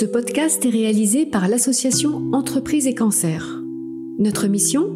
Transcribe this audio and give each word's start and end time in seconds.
Ce 0.00 0.06
podcast 0.06 0.64
est 0.64 0.70
réalisé 0.70 1.26
par 1.26 1.46
l'association 1.46 2.22
Entreprises 2.32 2.86
et 2.86 2.94
Cancer. 2.94 3.60
Notre 4.18 4.46
mission 4.46 4.86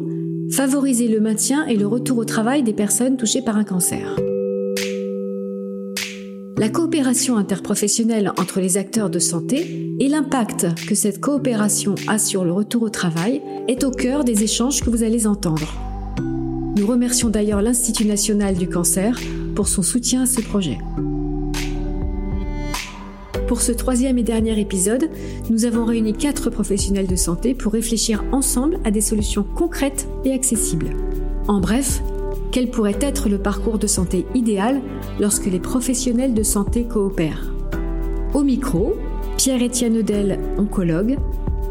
Favoriser 0.49 1.07
le 1.07 1.19
maintien 1.19 1.63
et 1.67 1.75
le 1.75 1.85
retour 1.85 2.17
au 2.17 2.25
travail 2.25 2.63
des 2.63 2.73
personnes 2.73 3.15
touchées 3.15 3.43
par 3.43 3.55
un 3.55 3.63
cancer. 3.63 4.15
La 6.57 6.69
coopération 6.69 7.37
interprofessionnelle 7.37 8.31
entre 8.39 8.59
les 8.59 8.77
acteurs 8.77 9.11
de 9.11 9.19
santé 9.19 9.95
et 9.99 10.07
l'impact 10.07 10.69
que 10.87 10.95
cette 10.95 11.21
coopération 11.21 11.93
a 12.07 12.17
sur 12.17 12.43
le 12.43 12.51
retour 12.51 12.81
au 12.81 12.89
travail 12.89 13.43
est 13.67 13.83
au 13.83 13.91
cœur 13.91 14.23
des 14.23 14.41
échanges 14.41 14.81
que 14.81 14.89
vous 14.89 15.03
allez 15.03 15.27
entendre. 15.27 15.71
Nous 16.75 16.87
remercions 16.87 17.29
d'ailleurs 17.29 17.61
l'Institut 17.61 18.05
national 18.05 18.55
du 18.55 18.67
cancer 18.67 19.19
pour 19.55 19.67
son 19.67 19.83
soutien 19.83 20.23
à 20.23 20.25
ce 20.25 20.41
projet. 20.41 20.79
Pour 23.47 23.61
ce 23.61 23.71
troisième 23.71 24.17
et 24.17 24.23
dernier 24.23 24.59
épisode, 24.59 25.09
nous 25.51 25.65
avons 25.65 25.85
réuni 25.85 26.13
quatre 26.13 26.49
professionnels 26.49 27.05
de 27.05 27.15
santé 27.15 27.53
pour 27.53 27.73
réfléchir 27.73 28.23
ensemble 28.31 28.79
à 28.83 28.91
des 28.91 29.01
solutions 29.01 29.43
concrètes 29.43 30.07
et 30.23 30.33
accessibles. 30.33 30.89
En 31.47 31.59
bref, 31.59 32.01
quel 32.51 32.71
pourrait 32.71 32.97
être 33.01 33.29
le 33.29 33.37
parcours 33.37 33.77
de 33.77 33.85
santé 33.85 34.25
idéal 34.33 34.81
lorsque 35.19 35.45
les 35.45 35.59
professionnels 35.59 36.33
de 36.33 36.41
santé 36.41 36.85
coopèrent 36.85 37.53
Au 38.33 38.41
micro, 38.41 38.95
Pierre-Étienne 39.37 39.99
Eudel, 39.99 40.39
oncologue, 40.57 41.17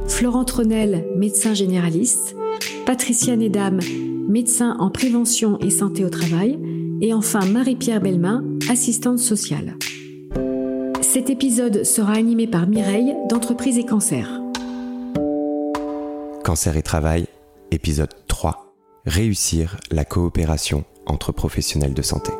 Florent 0.06 0.44
Tronel, 0.44 1.06
médecin 1.16 1.54
généraliste, 1.54 2.36
Patricia 2.86 3.34
Nedam, 3.34 3.80
médecin 4.28 4.76
en 4.78 4.90
prévention 4.90 5.58
et 5.58 5.70
santé 5.70 6.04
au 6.04 6.10
travail, 6.10 6.56
et 7.00 7.12
enfin 7.12 7.44
Marie-Pierre 7.46 8.00
Belmain, 8.00 8.44
assistante 8.70 9.18
sociale. 9.18 9.76
Cet 11.14 11.30
épisode 11.30 11.84
sera 11.84 12.14
animé 12.14 12.48
par 12.48 12.66
Mireille 12.66 13.14
d'Entreprise 13.28 13.78
et 13.78 13.86
Cancer. 13.86 14.42
Cancer 16.42 16.76
et 16.76 16.82
Travail, 16.82 17.28
épisode 17.70 18.12
3. 18.26 18.74
Réussir 19.06 19.76
la 19.92 20.04
coopération 20.04 20.82
entre 21.06 21.30
professionnels 21.30 21.94
de 21.94 22.02
santé. 22.02 22.32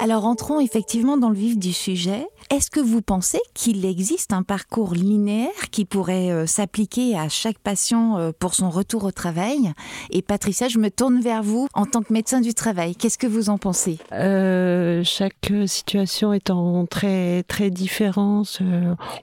Alors 0.00 0.24
entrons 0.24 0.58
effectivement 0.58 1.16
dans 1.16 1.30
le 1.30 1.36
vif 1.36 1.56
du 1.56 1.72
sujet. 1.72 2.26
Est-ce 2.54 2.70
que 2.70 2.78
vous 2.78 3.02
pensez 3.02 3.40
qu'il 3.52 3.84
existe 3.84 4.32
un 4.32 4.44
parcours 4.44 4.94
linéaire 4.94 5.70
qui 5.72 5.84
pourrait 5.84 6.30
euh, 6.30 6.46
s'appliquer 6.46 7.18
à 7.18 7.28
chaque 7.28 7.58
patient 7.58 8.16
euh, 8.16 8.30
pour 8.30 8.54
son 8.54 8.70
retour 8.70 9.02
au 9.02 9.10
travail? 9.10 9.72
Et 10.10 10.22
Patricia, 10.22 10.68
je 10.68 10.78
me 10.78 10.88
tourne 10.88 11.20
vers 11.20 11.42
vous 11.42 11.66
en 11.74 11.84
tant 11.84 12.02
que 12.02 12.12
médecin 12.12 12.40
du 12.40 12.54
travail. 12.54 12.94
Qu'est-ce 12.94 13.18
que 13.18 13.26
vous 13.26 13.50
en 13.50 13.58
pensez? 13.58 13.98
Euh, 14.12 15.02
Chaque 15.02 15.52
situation 15.66 16.32
étant 16.32 16.86
très 16.86 17.42
très 17.42 17.70
différente, 17.70 18.62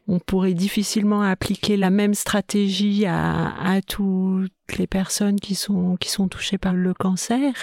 on 0.10 0.20
pourrait 0.20 0.54
difficilement 0.54 1.22
appliquer 1.22 1.78
la 1.78 1.90
même 1.90 2.16
stratégie 2.16 3.06
à, 3.06 3.54
à 3.64 3.82
tout 3.82 4.46
les 4.78 4.88
personnes 4.88 5.40
qui 5.40 5.56
sont 5.56 5.96
qui 5.98 6.10
sont 6.10 6.28
touchées 6.28 6.58
par 6.58 6.74
le 6.74 6.94
cancer. 6.94 7.54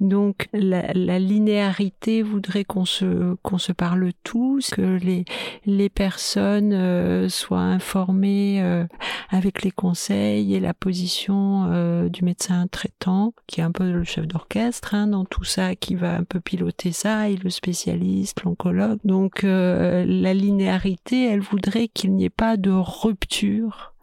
Donc 0.00 0.48
la, 0.52 1.18
linéarité 1.18 2.22
voudrait 2.22 2.64
qu'on 2.64 2.84
se 2.84 3.36
se 3.58 3.72
parle 3.72 4.10
tous, 4.24 4.74
les 4.94 5.24
les 5.66 5.88
personnes 5.88 6.72
euh, 6.72 7.28
soient 7.28 7.58
informées 7.58 8.62
euh, 8.62 8.84
avec 9.30 9.62
les 9.62 9.70
conseils 9.70 10.54
et 10.54 10.60
la 10.60 10.74
position 10.74 11.68
euh, 11.70 12.08
du 12.08 12.24
médecin 12.24 12.66
traitant, 12.66 13.34
qui 13.46 13.60
est 13.60 13.64
un 13.64 13.72
peu 13.72 13.90
le 13.90 14.04
chef 14.04 14.26
d'orchestre 14.26 14.94
hein, 14.94 15.06
dans 15.06 15.24
tout 15.24 15.44
ça, 15.44 15.74
qui 15.74 15.94
va 15.94 16.16
un 16.16 16.24
peu 16.24 16.40
piloter 16.40 16.92
ça, 16.92 17.28
et 17.28 17.36
le 17.36 17.50
spécialiste, 17.50 18.42
l'oncologue. 18.42 18.98
Donc 19.04 19.42
la 19.42 20.34
linéarité, 20.34 21.26
elle 21.26 21.40
voudrait 21.40 21.88
qu'il 21.88 22.14
n'y 22.14 22.24
ait 22.24 22.30
pas 22.30 22.56
de 22.56 22.70
rupture 22.70 23.93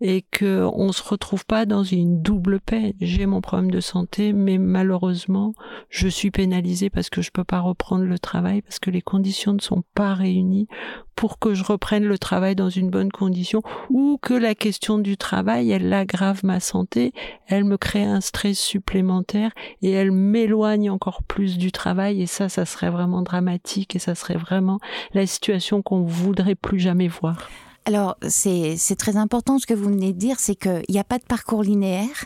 et 0.00 0.22
que 0.22 0.68
on 0.74 0.92
se 0.92 1.02
retrouve 1.02 1.46
pas 1.46 1.66
dans 1.66 1.84
une 1.84 2.20
double 2.20 2.60
peine. 2.60 2.92
J'ai 3.00 3.26
mon 3.26 3.40
problème 3.40 3.70
de 3.70 3.80
santé, 3.80 4.32
mais 4.32 4.58
malheureusement, 4.58 5.54
je 5.88 6.08
suis 6.08 6.30
pénalisée 6.30 6.90
parce 6.90 7.10
que 7.10 7.22
je 7.22 7.30
peux 7.30 7.44
pas 7.44 7.60
reprendre 7.60 8.04
le 8.04 8.18
travail 8.18 8.62
parce 8.62 8.78
que 8.78 8.90
les 8.90 9.02
conditions 9.02 9.52
ne 9.52 9.60
sont 9.60 9.84
pas 9.94 10.14
réunies 10.14 10.66
pour 11.14 11.38
que 11.38 11.54
je 11.54 11.62
reprenne 11.62 12.04
le 12.04 12.18
travail 12.18 12.56
dans 12.56 12.70
une 12.70 12.90
bonne 12.90 13.12
condition 13.12 13.62
ou 13.88 14.18
que 14.20 14.34
la 14.34 14.54
question 14.54 14.98
du 14.98 15.16
travail, 15.16 15.70
elle 15.70 15.92
aggrave 15.92 16.40
ma 16.44 16.58
santé, 16.58 17.12
elle 17.46 17.64
me 17.64 17.76
crée 17.76 18.04
un 18.04 18.20
stress 18.20 18.58
supplémentaire 18.58 19.52
et 19.80 19.90
elle 19.90 20.10
m'éloigne 20.10 20.90
encore 20.90 21.22
plus 21.22 21.56
du 21.56 21.70
travail 21.70 22.20
et 22.20 22.26
ça, 22.26 22.48
ça 22.48 22.64
serait 22.64 22.90
vraiment 22.90 23.22
dramatique 23.22 23.94
et 23.94 24.00
ça 24.00 24.16
serait 24.16 24.34
vraiment 24.34 24.80
la 25.12 25.26
situation 25.26 25.82
qu'on 25.82 26.02
voudrait 26.02 26.56
plus 26.56 26.80
jamais 26.80 27.08
voir. 27.08 27.48
Alors, 27.86 28.16
c'est 28.26 28.96
très 28.96 29.16
important 29.16 29.58
ce 29.58 29.66
que 29.66 29.74
vous 29.74 29.90
venez 29.90 30.12
de 30.12 30.18
dire, 30.18 30.40
c'est 30.40 30.54
qu'il 30.54 30.84
n'y 30.88 30.98
a 30.98 31.04
pas 31.04 31.18
de 31.18 31.24
parcours 31.24 31.62
linéaire, 31.62 32.24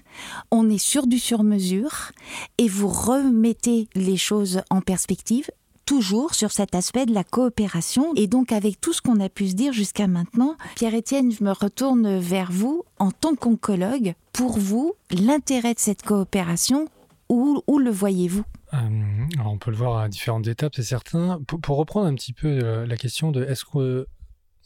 on 0.53 0.71
est 0.71 0.79
sur 0.79 1.09
du 1.09 1.19
sur-mesure, 1.19 2.13
et 2.59 2.69
vous 2.69 2.89
remettez 2.89 3.89
les 3.97 4.17
choses 4.17 4.63
en 4.71 4.81
perspective, 4.81 5.51
toujours 5.85 6.35
sur 6.35 6.53
cet 6.53 6.75
aspect 6.77 7.07
de 7.07 7.15
la 7.15 7.25
coopération. 7.25 8.13
Et 8.15 8.29
donc, 8.29 8.53
avec 8.53 8.81
tout 8.81 8.93
ce 8.93 9.03
qu'on 9.03 9.19
a 9.21 9.29
pu 9.29 9.49
se 9.49 9.55
dire 9.55 9.73
jusqu'à 9.73 10.07
maintenant, 10.07 10.55
Pierre-Étienne, 10.77 11.33
je 11.33 11.43
me 11.43 11.51
retourne 11.51 12.19
vers 12.19 12.53
vous 12.53 12.85
en 12.99 13.11
tant 13.11 13.35
qu'oncologue. 13.35 14.15
Pour 14.33 14.59
vous, 14.59 14.95
l'intérêt 15.11 15.75
de 15.75 15.81
cette 15.81 16.03
coopération, 16.03 16.87
où, 17.31 17.63
le 17.79 17.91
voyez-vous? 17.91 18.45
Euh, 18.75 18.79
on 19.45 19.59
peut 19.59 19.71
le 19.71 19.77
voir 19.77 19.99
à 19.99 20.09
différentes 20.09 20.47
étapes, 20.47 20.75
c'est 20.77 20.83
certain. 20.83 21.41
Pour, 21.47 21.77
reprendre 21.77 22.07
un 22.07 22.15
petit 22.15 22.33
peu 22.33 22.47
euh, 22.63 22.87
la 22.87 22.97
question 22.97 23.33
de 23.33 23.43
est-ce 23.43 23.65
que 23.65 24.07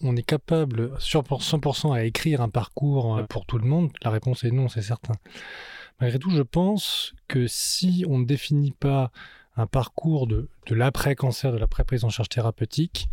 on 0.03 0.17
est 0.17 0.23
capable 0.23 0.93
sur 1.01 1.23
100% 1.23 1.95
à 1.95 2.05
écrire 2.05 2.41
un 2.41 2.49
parcours 2.49 3.17
euh, 3.17 3.23
pour 3.25 3.47
tout 3.47 3.59
le 3.59 3.67
monde 3.67 3.91
La 4.03 4.11
réponse 4.11 4.45
est 4.45 4.51
non, 4.51 4.69
c'est 4.69 4.83
certain. 4.83 5.15
Malgré 6.01 6.19
tout, 6.19 6.31
je 6.31 6.43
pense 6.43 7.15
que 7.29 7.47
si 7.47 8.05
on 8.09 8.19
ne 8.19 8.25
définit 8.25 8.73
pas 8.73 9.11
un 9.57 9.67
parcours 9.67 10.27
de, 10.27 10.49
l'après-cancer, 10.71 11.53
de 11.53 11.59
l'après-prise 11.59 12.05
en 12.05 12.09
charge 12.09 12.29
thérapeutique, 12.29 13.09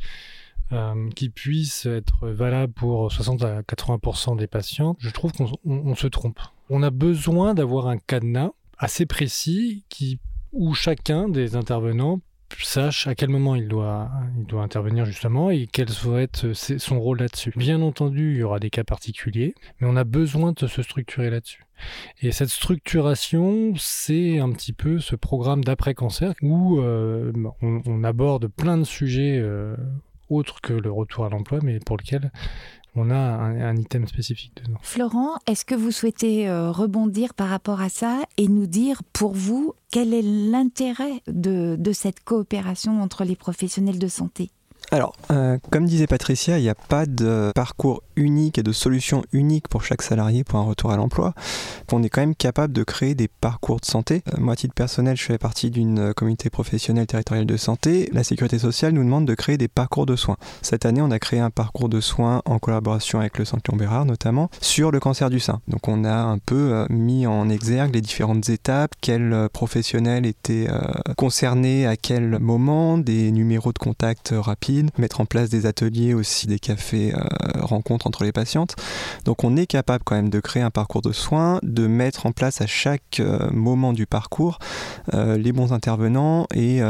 euh, 0.72 1.10
qui 1.16 1.30
puisse 1.30 1.86
être 1.86 2.28
valable 2.28 2.74
pour 2.74 3.12
60 3.12 3.44
à 3.44 3.62
80% 3.62 4.38
des 4.38 4.48
patients, 4.48 4.96
je 5.00 5.10
trouve 5.10 5.32
qu'on 5.34 5.96
se 5.96 6.08
trompe. 6.08 6.40
On 6.70 6.84
a 6.84 6.92
besoin 6.92 7.54
d'avoir 7.54 7.88
un 7.88 7.98
cadenas 7.98 8.52
assez 8.78 9.06
précis 9.06 9.84
qui, 9.90 10.20
où 10.52 10.74
chacun 10.74 11.28
des 11.28 11.56
intervenants 11.56 12.22
sache 12.58 13.08
à 13.08 13.16
quel 13.16 13.30
moment 13.30 13.56
il 13.56 13.68
doit, 13.68 14.10
il 14.38 14.46
doit 14.46 14.64
intervenir 14.64 15.06
justement 15.06 15.50
et 15.50 15.68
quel 15.72 15.88
doit 16.04 16.22
être 16.22 16.54
son 16.54 17.00
rôle 17.00 17.20
là-dessus. 17.20 17.54
Bien 17.56 17.82
entendu, 17.82 18.34
il 18.34 18.38
y 18.40 18.44
aura 18.44 18.60
des 18.60 18.70
cas 18.70 18.84
particuliers, 18.84 19.56
mais 19.80 19.88
on 19.88 19.96
a 19.96 20.04
besoin 20.04 20.54
de 20.54 20.68
se 20.68 20.82
structurer 20.82 21.30
là-dessus. 21.30 21.64
Et 22.22 22.32
cette 22.32 22.50
structuration, 22.50 23.74
c'est 23.78 24.40
un 24.40 24.52
petit 24.52 24.74
peu 24.74 25.00
ce 25.00 25.16
programme 25.16 25.64
d'après-cancer 25.64 26.34
où 26.42 26.80
euh, 26.80 27.32
on, 27.62 28.04
aborde 28.04 28.48
plein 28.48 28.78
de 28.78 28.84
sujets 28.84 29.40
euh, 29.40 29.76
autres 30.30 30.62
que 30.62 30.74
le 30.74 30.92
retour 30.92 31.26
à 31.26 31.30
l'emploi, 31.30 31.60
mais 31.64 31.80
pour 31.80 31.98
lequel 31.98 32.32
on 33.00 33.10
a 33.10 33.16
un, 33.16 33.76
item 33.78 34.08
spécifique 34.08 34.54
dedans. 34.64 34.78
Florent, 34.82 35.38
est-ce 35.48 35.66
que 35.66 35.76
vous 35.76 35.92
souhaitez 35.92 36.50
euh, 36.50 36.72
rebondir 36.72 37.34
par 37.34 37.50
rapport 37.50 37.82
à 37.82 37.90
ça 37.90 38.20
et 38.38 38.48
nous 38.48 38.68
dire 38.68 39.02
pour 39.14 39.34
vous 39.34 39.74
quel 39.92 40.14
est 40.14 40.22
l'intérêt 40.22 41.22
de 41.28 41.92
cette 41.94 42.24
coopération 42.24 43.02
entre 43.02 43.24
les 43.24 43.36
professionnels 43.36 44.00
de 44.00 44.08
santé? 44.08 44.52
Alors, 44.92 45.14
euh, 45.30 45.60
comme 45.70 45.86
disait 45.86 46.08
Patricia, 46.08 46.58
il 46.58 46.64
n'y 46.64 46.70
a 46.70 46.76
pas 46.76 47.06
de 47.06 47.52
parcours 47.54 48.02
unique 48.16 48.58
et 48.58 48.64
de 48.64 48.72
solution 48.72 49.24
unique 49.32 49.68
pour 49.68 49.84
chaque 49.84 50.02
salarié 50.02 50.44
pour 50.44 50.58
un 50.58 50.64
retour 50.64 50.92
à 50.92 50.98
l'emploi. 50.98 51.34
On 51.92 52.02
est 52.02 52.10
quand 52.10 52.22
même 52.22 52.36
capable 52.36 52.74
de 52.74 52.84
créer 52.84 53.14
des 53.14 53.28
parcours 53.28 53.80
de 53.80 53.86
santé. 53.86 54.24
Euh, 54.34 54.38
moi, 54.40 54.54
à 54.54 54.56
titre 54.56 54.74
personnel, 54.74 55.16
je 55.16 55.24
fais 55.24 55.38
partie 55.38 55.70
d'une 55.70 56.14
communauté 56.16 56.50
professionnelle 56.50 57.06
territoriale 57.06 57.46
de 57.46 57.56
santé. 57.56 58.10
La 58.14 58.24
sécurité 58.24 58.58
sociale 58.58 58.94
nous 58.94 59.04
demande 59.04 59.26
de 59.26 59.36
créer 59.36 59.58
des 59.58 59.68
parcours 59.68 60.08
de 60.08 60.16
soins. 60.16 60.38
Cette 60.64 60.86
année, 60.86 61.02
on 61.02 61.12
a 61.12 61.20
créé 61.20 61.40
un 61.40 61.52
parcours 61.52 61.90
de 61.90 62.02
soins 62.02 62.42
en 62.46 62.58
collaboration 62.58 63.20
avec 63.20 63.38
le 63.38 63.46
Centre 63.46 63.70
Léon 63.70 63.78
Bérard, 63.78 64.06
notamment, 64.06 64.50
sur 64.60 64.90
le 64.90 65.00
cancer 65.00 65.30
du 65.30 65.40
sein. 65.40 65.62
Donc, 65.68 65.88
on 65.88 66.04
a 66.04 66.16
un 66.16 66.40
peu 66.40 66.74
euh, 66.74 66.86
mis 66.90 67.28
en 67.28 67.48
exergue 67.50 67.94
les 67.94 68.02
différentes 68.02 68.50
étapes, 68.50 68.96
quels 69.02 69.50
professionnels 69.54 70.26
étaient 70.26 70.68
concernés 71.16 71.86
à 71.86 71.96
quel 71.96 72.40
moment, 72.40 72.98
des 72.98 73.32
numéros 73.32 73.72
de 73.72 73.78
contact 73.78 74.34
rapides 74.36 74.79
mettre 74.98 75.22
en 75.22 75.26
place 75.26 75.50
des 75.50 75.66
ateliers 75.66 76.14
aussi, 76.14 76.48
des 76.48 76.60
cafés 76.60 77.14
euh, 77.14 77.20
rencontres 77.62 78.08
entre 78.08 78.24
les 78.24 78.32
patientes. 78.32 78.76
Donc 79.26 79.44
on 79.44 79.56
est 79.58 79.66
capable 79.66 80.04
quand 80.04 80.16
même 80.16 80.30
de 80.30 80.40
créer 80.40 80.64
un 80.64 80.72
parcours 80.72 81.02
de 81.02 81.12
soins, 81.12 81.60
de 81.64 81.88
mettre 81.88 82.26
en 82.26 82.32
place 82.32 82.62
à 82.62 82.68
chaque 82.68 83.20
euh, 83.20 83.50
moment 83.52 83.94
du 83.94 84.06
parcours 84.06 84.60
euh, 85.14 85.38
les 85.38 85.52
bons 85.52 85.74
intervenants 85.74 86.48
et 86.54 86.82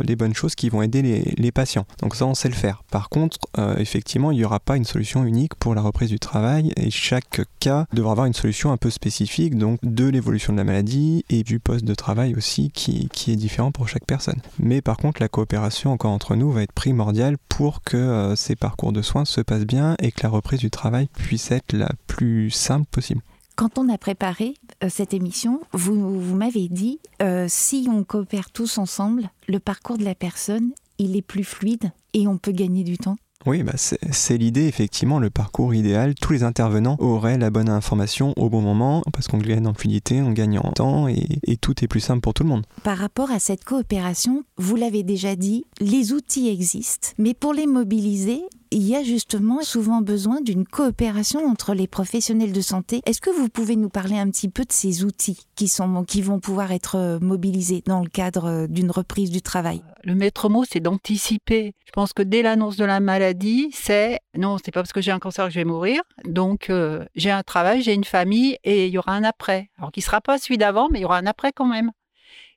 les 0.00 0.16
bonnes 0.16 0.34
choses 0.34 0.54
qui 0.54 0.68
vont 0.68 0.82
aider 0.82 1.02
les, 1.02 1.52
patients. 1.52 1.84
Donc 2.00 2.14
ça 2.16 2.24
on 2.26 2.34
sait 2.34 2.48
le 2.48 2.54
faire. 2.54 2.82
Par 2.90 3.08
contre, 3.08 3.38
effectivement, 3.76 4.30
il 4.30 4.38
n'y 4.38 4.44
aura 4.44 4.60
pas 4.60 4.76
une 4.76 4.84
solution 4.84 5.24
unique 5.24 5.54
pour 5.54 5.74
la 5.74 5.82
reprise 5.82 6.08
du 6.08 6.18
travail 6.18 6.72
et 6.76 6.90
chaque 6.90 7.42
cas 7.60 7.86
devra 7.92 8.12
avoir 8.12 8.26
une 8.26 8.34
solution 8.34 8.72
un 8.72 8.76
peu 8.76 8.90
spécifique 8.90 9.56
donc 9.56 9.78
de 9.82 10.06
l'évolution 10.06 10.52
de 10.52 10.58
la 10.58 10.64
maladie 10.64 11.24
et 11.28 11.42
du 11.42 11.60
poste 11.60 11.84
de 11.84 11.94
travail 11.94 12.34
aussi 12.34 12.70
qui, 12.70 13.08
qui 13.12 13.32
est 13.32 13.36
différent 13.36 13.72
pour 13.72 13.88
chaque 13.88 14.06
personne. 14.06 14.40
Mais 14.58 14.80
par 14.80 14.96
contre, 14.96 15.20
la 15.20 15.28
coopération 15.28 15.92
encore 15.92 16.12
entre 16.12 16.36
nous 16.36 16.50
va 16.50 16.62
être 16.62 16.72
primordiale 16.72 17.31
pour 17.48 17.82
que 17.82 18.34
ces 18.36 18.56
parcours 18.56 18.92
de 18.92 19.02
soins 19.02 19.24
se 19.24 19.40
passent 19.40 19.66
bien 19.66 19.96
et 19.98 20.12
que 20.12 20.22
la 20.22 20.28
reprise 20.28 20.60
du 20.60 20.70
travail 20.70 21.08
puisse 21.14 21.50
être 21.50 21.72
la 21.72 21.90
plus 22.06 22.50
simple 22.50 22.86
possible. 22.90 23.22
Quand 23.56 23.78
on 23.78 23.88
a 23.88 23.98
préparé 23.98 24.54
cette 24.88 25.12
émission, 25.14 25.60
vous, 25.72 26.20
vous 26.20 26.36
m'avez 26.36 26.68
dit, 26.68 27.00
si 27.48 27.86
on 27.90 28.02
coopère 28.02 28.50
tous 28.50 28.78
ensemble, 28.78 29.30
le 29.46 29.60
parcours 29.60 29.98
de 29.98 30.04
la 30.04 30.14
personne, 30.14 30.72
il 30.98 31.16
est 31.16 31.22
plus 31.22 31.44
fluide 31.44 31.92
et 32.14 32.26
on 32.26 32.38
peut 32.38 32.52
gagner 32.52 32.82
du 32.82 32.96
temps. 32.98 33.16
Oui, 33.44 33.62
bah 33.62 33.72
c'est 33.76 34.38
l'idée, 34.38 34.66
effectivement, 34.66 35.18
le 35.18 35.30
parcours 35.30 35.74
idéal. 35.74 36.14
Tous 36.14 36.32
les 36.32 36.44
intervenants 36.44 36.96
auraient 37.00 37.38
la 37.38 37.50
bonne 37.50 37.68
information 37.68 38.32
au 38.36 38.48
bon 38.48 38.60
moment, 38.60 39.02
parce 39.12 39.26
qu'on 39.26 39.38
gagne 39.38 39.66
en 39.66 39.74
fluidité, 39.74 40.22
on 40.22 40.32
gagne 40.32 40.58
en 40.58 40.72
temps, 40.72 41.08
et, 41.08 41.40
et, 41.46 41.56
tout 41.56 41.84
est 41.84 41.88
plus 41.88 42.00
simple 42.00 42.20
pour 42.20 42.34
tout 42.34 42.44
le 42.44 42.48
monde. 42.50 42.66
Par 42.84 42.98
rapport 42.98 43.30
à 43.30 43.38
cette 43.38 43.64
coopération, 43.64 44.44
vous 44.58 44.76
l'avez 44.76 45.02
déjà 45.02 45.34
dit, 45.36 45.64
les 45.80 46.12
outils 46.12 46.48
existent, 46.48 47.08
mais 47.18 47.34
pour 47.34 47.52
les 47.52 47.66
mobiliser, 47.66 48.42
il 48.72 48.82
y 48.82 48.96
a 48.96 49.02
justement 49.02 49.62
souvent 49.62 50.00
besoin 50.00 50.40
d'une 50.40 50.66
coopération 50.66 51.46
entre 51.46 51.74
les 51.74 51.86
professionnels 51.86 52.52
de 52.52 52.60
santé. 52.60 53.02
Est-ce 53.04 53.20
que 53.20 53.30
vous 53.30 53.48
pouvez 53.48 53.76
nous 53.76 53.90
parler 53.90 54.18
un 54.18 54.30
petit 54.30 54.48
peu 54.48 54.64
de 54.64 54.72
ces 54.72 55.04
outils 55.04 55.46
qui, 55.54 55.68
sont, 55.68 56.04
qui 56.04 56.22
vont 56.22 56.40
pouvoir 56.40 56.72
être 56.72 56.96
euh, 56.96 57.18
mobilisés 57.20 57.82
dans 57.86 58.00
le 58.00 58.08
cadre 58.08 58.46
euh, 58.46 58.66
d'une 58.66 58.90
reprise 58.90 59.30
du 59.30 59.42
travail? 59.42 59.82
Le 60.04 60.14
maître 60.14 60.48
mot, 60.48 60.64
c'est 60.64 60.80
d'anticiper. 60.80 61.74
Je 61.84 61.92
pense 61.92 62.12
que 62.12 62.22
dès 62.22 62.42
l'annonce 62.42 62.76
de 62.76 62.84
la 62.84 63.00
maladie, 63.00 63.70
c'est 63.72 64.20
non, 64.36 64.56
c'est 64.62 64.72
pas 64.72 64.80
parce 64.80 64.92
que 64.92 65.02
j'ai 65.02 65.12
un 65.12 65.18
cancer 65.18 65.46
que 65.46 65.52
je 65.52 65.58
vais 65.58 65.64
mourir. 65.64 66.00
Donc, 66.24 66.70
euh, 66.70 67.04
j'ai 67.14 67.30
un 67.30 67.42
travail, 67.42 67.82
j'ai 67.82 67.94
une 67.94 68.04
famille 68.04 68.56
et 68.64 68.86
il 68.86 68.92
y 68.92 68.98
aura 68.98 69.12
un 69.12 69.24
après. 69.24 69.70
Alors, 69.76 69.92
qui 69.92 70.00
sera 70.00 70.20
pas 70.20 70.38
celui 70.38 70.56
d'avant, 70.56 70.88
mais 70.90 71.00
il 71.00 71.02
y 71.02 71.04
aura 71.04 71.18
un 71.18 71.26
après 71.26 71.52
quand 71.52 71.66
même. 71.66 71.92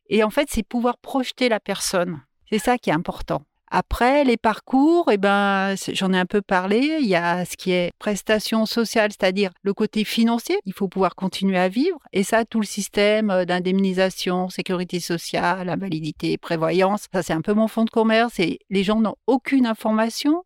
Et 0.08 0.24
en 0.24 0.30
fait, 0.30 0.48
c'est 0.50 0.64
pouvoir 0.64 0.98
projeter 0.98 1.50
la 1.50 1.60
personne. 1.60 2.22
C'est 2.50 2.60
ça 2.60 2.78
qui 2.78 2.90
est 2.90 2.94
important. 2.94 3.44
Après, 3.72 4.24
les 4.24 4.38
parcours, 4.38 5.10
eh 5.12 5.18
ben, 5.18 5.76
j'en 5.92 6.14
ai 6.14 6.20
un 6.20 6.26
peu 6.26 6.42
parlé. 6.42 6.98
Il 7.02 7.08
y 7.08 7.16
a 7.16 7.46
ce 7.46 7.58
qui 7.58 7.72
est 7.72 7.92
prestation 7.98 8.66
sociale, 8.66 9.12
c'est-à-dire 9.12 9.52
le 9.64 9.74
côté 9.74 10.04
financier. 10.04 10.58
Il 10.66 10.74
faut 10.74 10.88
pouvoir 10.88 11.16
continuer 11.16 11.58
à 11.58 11.68
vivre. 11.68 12.00
Et 12.14 12.24
ça, 12.24 12.46
tout 12.46 12.60
le 12.60 12.66
système 12.66 13.32
euh, 13.32 13.46
d'indemnisation, 13.46 14.50
sécurité 14.50 15.00
sociale, 15.00 15.70
invalidité, 15.70 16.38
prévoyance, 16.38 17.08
ça, 17.12 17.24
c'est 17.24 17.34
un 17.34 17.42
peu 17.42 17.54
mon 17.54 17.68
fonds 17.68 17.86
de 17.86 17.90
commerce. 17.90 18.40
Et 18.40 18.60
les 18.70 18.84
gens 18.84 19.02
n'ont 19.02 19.18
aucune 19.28 19.66
information. 19.66 20.44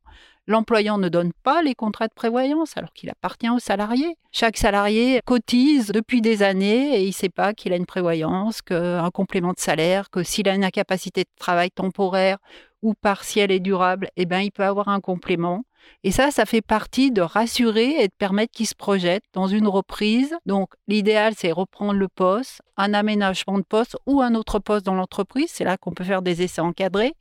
L'employeur 0.50 0.98
ne 0.98 1.10
donne 1.10 1.32
pas 1.44 1.62
les 1.62 1.76
contrats 1.76 2.08
de 2.08 2.14
prévoyance 2.16 2.76
alors 2.76 2.92
qu'il 2.92 3.12
appartient 3.12 3.52
aux 3.52 3.60
salariés. 3.60 4.16
Chaque 4.32 4.58
salarié 4.58 5.22
cotise 5.24 5.92
depuis 5.94 6.22
des 6.22 6.42
années 6.42 6.98
et 6.98 7.04
il 7.04 7.10
ne 7.10 7.14
sait 7.14 7.30
pas 7.30 7.54
qu'il 7.54 7.72
a 7.72 7.76
une 7.76 7.86
prévoyance, 7.86 8.64
qu'un 8.64 9.12
complément 9.12 9.54
de 9.54 9.60
salaire, 9.60 10.10
que 10.10 10.24
s'il 10.24 10.50
a 10.50 10.56
une 10.56 10.64
incapacité 10.64 11.22
de 11.22 11.30
travail 11.38 11.70
temporaire 11.70 12.40
ou 12.82 12.96
partiel 12.96 13.52
et 13.52 13.60
durable, 13.60 14.10
eh 14.18 14.26
ben, 14.26 14.40
il 14.40 14.52
peut 14.52 14.64
avoir 14.64 14.88
un 14.88 15.02
complément. 15.02 15.66
Et 16.04 16.12
ça, 16.12 16.32
ça 16.32 16.46
fait 16.46 16.62
partie 16.62 17.12
de 17.12 17.22
rassurer 17.22 18.02
et 18.02 18.08
de 18.08 18.14
permettre 18.18 18.52
qu'il 18.54 18.68
se 18.68 18.76
projette 18.76 19.24
dans 19.34 19.48
une 19.48 19.68
reprise. 19.68 20.36
Donc, 20.46 20.70
l'idéal, 20.88 21.34
c'est 21.38 21.52
reprendre 21.52 21.94
le 21.94 22.08
poste, 22.08 22.62
un 22.78 22.94
aménagement 22.94 23.58
de 23.58 23.64
poste 23.64 23.98
ou 24.06 24.22
un 24.22 24.36
autre 24.36 24.60
poste 24.60 24.86
dans 24.86 24.96
l'entreprise. 24.96 25.50
C'est 25.50 25.64
là 25.64 25.78
qu'on 25.78 25.92
peut 25.92 26.04
faire 26.04 26.22
des 26.22 26.42
essais 26.42 26.62
encadrés 26.62 27.14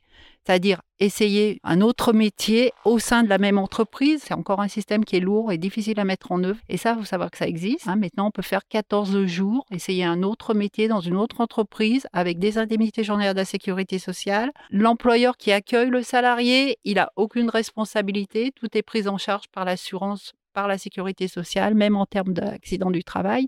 c'est-à-dire 0.45 0.81
essayer 1.01 1.59
un 1.63 1.79
autre 1.79 2.11
métier 2.11 2.73
au 2.83 2.99
sein 2.99 3.23
de 3.23 3.29
la 3.29 3.37
même 3.37 3.57
entreprise. 3.57 4.23
C'est 4.25 4.33
encore 4.33 4.61
un 4.61 4.67
système 4.67 5.05
qui 5.05 5.15
est 5.15 5.21
lourd 5.21 5.51
et 5.51 5.57
difficile 5.57 5.99
à 5.99 6.03
mettre 6.03 6.31
en 6.31 6.43
œuvre. 6.43 6.59
Et 6.67 6.75
ça, 6.75 6.93
il 6.93 6.99
faut 6.99 7.05
savoir 7.05 7.31
que 7.31 7.37
ça 7.37 7.47
existe. 7.47 7.87
Hein. 7.87 7.95
Maintenant, 7.95 8.27
on 8.27 8.31
peut 8.31 8.41
faire 8.41 8.67
14 8.67 9.25
jours, 9.25 9.65
essayer 9.71 10.03
un 10.03 10.23
autre 10.23 10.53
métier 10.53 10.87
dans 10.87 10.99
une 10.99 11.15
autre 11.15 11.39
entreprise 11.39 12.07
avec 12.11 12.39
des 12.39 12.57
indemnités 12.57 13.03
journalières 13.03 13.33
de 13.33 13.39
la 13.39 13.45
sécurité 13.45 13.97
sociale. 13.99 14.51
L'employeur 14.71 15.37
qui 15.37 15.51
accueille 15.51 15.89
le 15.89 16.01
salarié, 16.01 16.77
il 16.83 16.95
n'a 16.95 17.11
aucune 17.15 17.49
responsabilité. 17.49 18.51
Tout 18.59 18.77
est 18.77 18.81
pris 18.81 19.07
en 19.07 19.17
charge 19.17 19.47
par 19.47 19.65
l'assurance, 19.65 20.33
par 20.53 20.67
la 20.67 20.77
sécurité 20.77 21.27
sociale, 21.27 21.75
même 21.75 21.95
en 21.95 22.05
termes 22.05 22.33
d'accident 22.33 22.91
du 22.91 23.03
travail. 23.03 23.47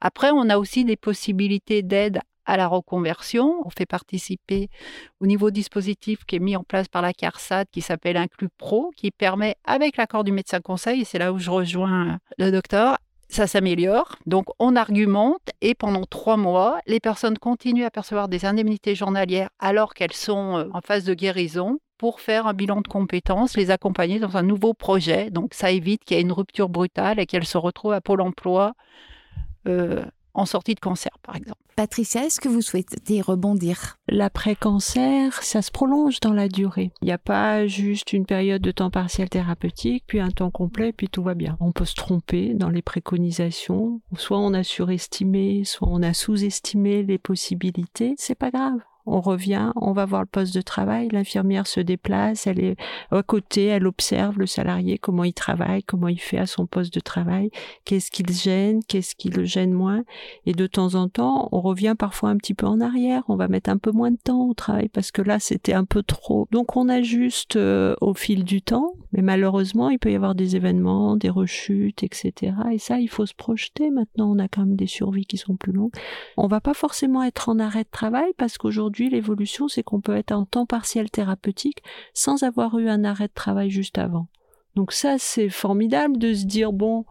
Après, 0.00 0.30
on 0.30 0.48
a 0.50 0.58
aussi 0.58 0.84
des 0.84 0.96
possibilités 0.96 1.82
d'aide 1.82 2.20
à 2.44 2.56
la 2.56 2.66
reconversion. 2.66 3.62
On 3.64 3.70
fait 3.70 3.86
participer 3.86 4.68
au 5.20 5.26
niveau 5.26 5.50
dispositif 5.50 6.24
qui 6.24 6.36
est 6.36 6.40
mis 6.40 6.56
en 6.56 6.64
place 6.64 6.88
par 6.88 7.00
la 7.00 7.12
CARSAT 7.12 7.66
qui 7.66 7.80
s'appelle 7.80 8.16
Inclus 8.16 8.48
Pro, 8.58 8.90
qui 8.96 9.10
permet, 9.10 9.56
avec 9.64 9.96
l'accord 9.96 10.24
du 10.24 10.32
médecin 10.32 10.60
conseil, 10.60 11.02
et 11.02 11.04
c'est 11.04 11.18
là 11.18 11.32
où 11.32 11.38
je 11.38 11.50
rejoins 11.50 12.18
le 12.38 12.50
docteur, 12.50 12.98
ça 13.28 13.46
s'améliore. 13.46 14.16
Donc 14.26 14.46
on 14.58 14.74
argumente 14.76 15.50
et 15.60 15.74
pendant 15.74 16.04
trois 16.04 16.36
mois, 16.36 16.80
les 16.86 17.00
personnes 17.00 17.38
continuent 17.38 17.84
à 17.84 17.90
percevoir 17.90 18.28
des 18.28 18.44
indemnités 18.44 18.94
journalières 18.94 19.50
alors 19.58 19.94
qu'elles 19.94 20.12
sont 20.12 20.56
euh, 20.56 20.68
en 20.72 20.80
phase 20.80 21.04
de 21.04 21.14
guérison 21.14 21.78
pour 22.00 22.20
faire 22.20 22.46
un 22.46 22.54
bilan 22.54 22.80
de 22.80 22.88
compétences, 22.88 23.58
les 23.58 23.70
accompagner 23.70 24.18
dans 24.18 24.38
un 24.38 24.42
nouveau 24.42 24.72
projet. 24.72 25.28
Donc 25.28 25.52
ça 25.52 25.70
évite 25.70 26.02
qu'il 26.02 26.16
y 26.16 26.20
ait 26.20 26.22
une 26.22 26.32
rupture 26.32 26.70
brutale 26.70 27.20
et 27.20 27.26
qu'elles 27.26 27.44
se 27.44 27.58
retrouvent 27.58 27.92
à 27.92 28.00
Pôle 28.00 28.22
Emploi 28.22 28.72
euh, 29.68 30.02
en 30.32 30.46
sortie 30.46 30.74
de 30.74 30.80
cancer, 30.80 31.10
par 31.22 31.36
exemple. 31.36 31.60
Patricia, 31.76 32.24
est-ce 32.24 32.40
que 32.40 32.48
vous 32.48 32.62
souhaitez 32.62 33.20
rebondir? 33.20 33.98
L'après-cancer, 34.08 35.42
ça 35.42 35.60
se 35.60 35.70
prolonge 35.70 36.20
dans 36.20 36.32
la 36.32 36.48
durée. 36.48 36.90
Il 37.02 37.04
n'y 37.04 37.12
a 37.12 37.18
pas 37.18 37.66
juste 37.66 38.14
une 38.14 38.24
période 38.24 38.62
de 38.62 38.70
temps 38.70 38.90
partiel 38.90 39.28
thérapeutique, 39.28 40.04
puis 40.06 40.20
un 40.20 40.30
temps 40.30 40.50
complet, 40.50 40.94
puis 40.94 41.10
tout 41.10 41.22
va 41.22 41.34
bien. 41.34 41.58
On 41.60 41.72
peut 41.72 41.84
se 41.84 41.94
tromper 41.94 42.54
dans 42.54 42.70
les 42.70 42.80
préconisations. 42.80 44.00
Soit 44.16 44.38
on 44.38 44.54
a 44.54 44.62
surestimé, 44.62 45.64
soit 45.66 45.88
on 45.90 46.02
a 46.02 46.14
sous-estimé 46.14 47.02
les 47.02 47.18
possibilités. 47.18 48.14
C'est 48.16 48.34
pas 48.34 48.50
grave 48.50 48.78
on 49.06 49.20
revient, 49.20 49.72
on 49.76 49.92
va 49.92 50.04
voir 50.04 50.22
le 50.22 50.26
poste 50.26 50.54
de 50.54 50.60
travail, 50.60 51.08
l'infirmière 51.12 51.66
se 51.66 51.80
déplace, 51.80 52.46
elle 52.46 52.60
est 52.60 52.76
à 53.10 53.22
côté, 53.22 53.66
elle 53.66 53.86
observe 53.86 54.38
le 54.38 54.46
salarié, 54.46 54.98
comment 54.98 55.24
il 55.24 55.32
travaille, 55.32 55.82
comment 55.82 56.08
il 56.08 56.20
fait 56.20 56.38
à 56.38 56.46
son 56.46 56.66
poste 56.66 56.94
de 56.94 57.00
travail, 57.00 57.50
qu'est-ce 57.84 58.10
qui 58.10 58.22
le 58.22 58.32
gêne, 58.32 58.80
qu'est-ce 58.86 59.14
qui 59.14 59.28
le 59.28 59.44
gêne 59.44 59.72
moins. 59.72 60.04
Et 60.46 60.52
de 60.52 60.66
temps 60.66 60.94
en 60.94 61.08
temps, 61.08 61.48
on 61.52 61.60
revient 61.60 61.94
parfois 61.98 62.30
un 62.30 62.36
petit 62.36 62.54
peu 62.54 62.66
en 62.66 62.80
arrière, 62.80 63.22
on 63.28 63.36
va 63.36 63.48
mettre 63.48 63.70
un 63.70 63.78
peu 63.78 63.90
moins 63.90 64.10
de 64.10 64.18
temps 64.22 64.48
au 64.48 64.54
travail 64.54 64.88
parce 64.88 65.10
que 65.10 65.22
là, 65.22 65.38
c'était 65.38 65.74
un 65.74 65.84
peu 65.84 66.02
trop. 66.02 66.48
Donc 66.50 66.76
on 66.76 66.88
ajuste 66.88 67.56
euh, 67.56 67.94
au 68.00 68.14
fil 68.14 68.44
du 68.44 68.62
temps, 68.62 68.94
mais 69.12 69.22
malheureusement, 69.22 69.90
il 69.90 69.98
peut 69.98 70.12
y 70.12 70.16
avoir 70.16 70.34
des 70.34 70.56
événements, 70.56 71.16
des 71.16 71.30
rechutes, 71.30 72.02
etc. 72.02 72.54
Et 72.72 72.78
ça, 72.78 73.00
il 73.00 73.08
faut 73.08 73.26
se 73.26 73.34
projeter. 73.34 73.90
Maintenant, 73.90 74.30
on 74.30 74.38
a 74.38 74.48
quand 74.48 74.62
même 74.62 74.76
des 74.76 74.86
survies 74.86 75.26
qui 75.26 75.36
sont 75.36 75.56
plus 75.56 75.72
longues. 75.72 75.92
On 76.36 76.46
va 76.46 76.60
pas 76.60 76.74
forcément 76.74 77.22
être 77.22 77.48
en 77.48 77.58
arrêt 77.58 77.84
de 77.84 77.90
travail 77.90 78.32
parce 78.36 78.58
qu'aujourd'hui, 78.58 78.89
l'évolution, 78.98 79.68
c'est 79.68 79.82
qu'on 79.82 80.00
peut 80.00 80.16
être 80.16 80.32
en 80.32 80.44
temps 80.44 80.66
partiel 80.66 81.10
thérapeutique 81.10 81.82
sans 82.14 82.42
avoir 82.42 82.78
eu 82.78 82.88
un 82.88 83.04
arrêt 83.04 83.28
de 83.28 83.32
travail 83.32 83.70
juste 83.70 83.98
avant. 83.98 84.28
Donc 84.76 84.92
ça, 84.92 85.16
c'est 85.18 85.48
formidable 85.48 86.18
de 86.18 86.32
se 86.34 86.44
dire, 86.44 86.72
bon, 86.72 87.04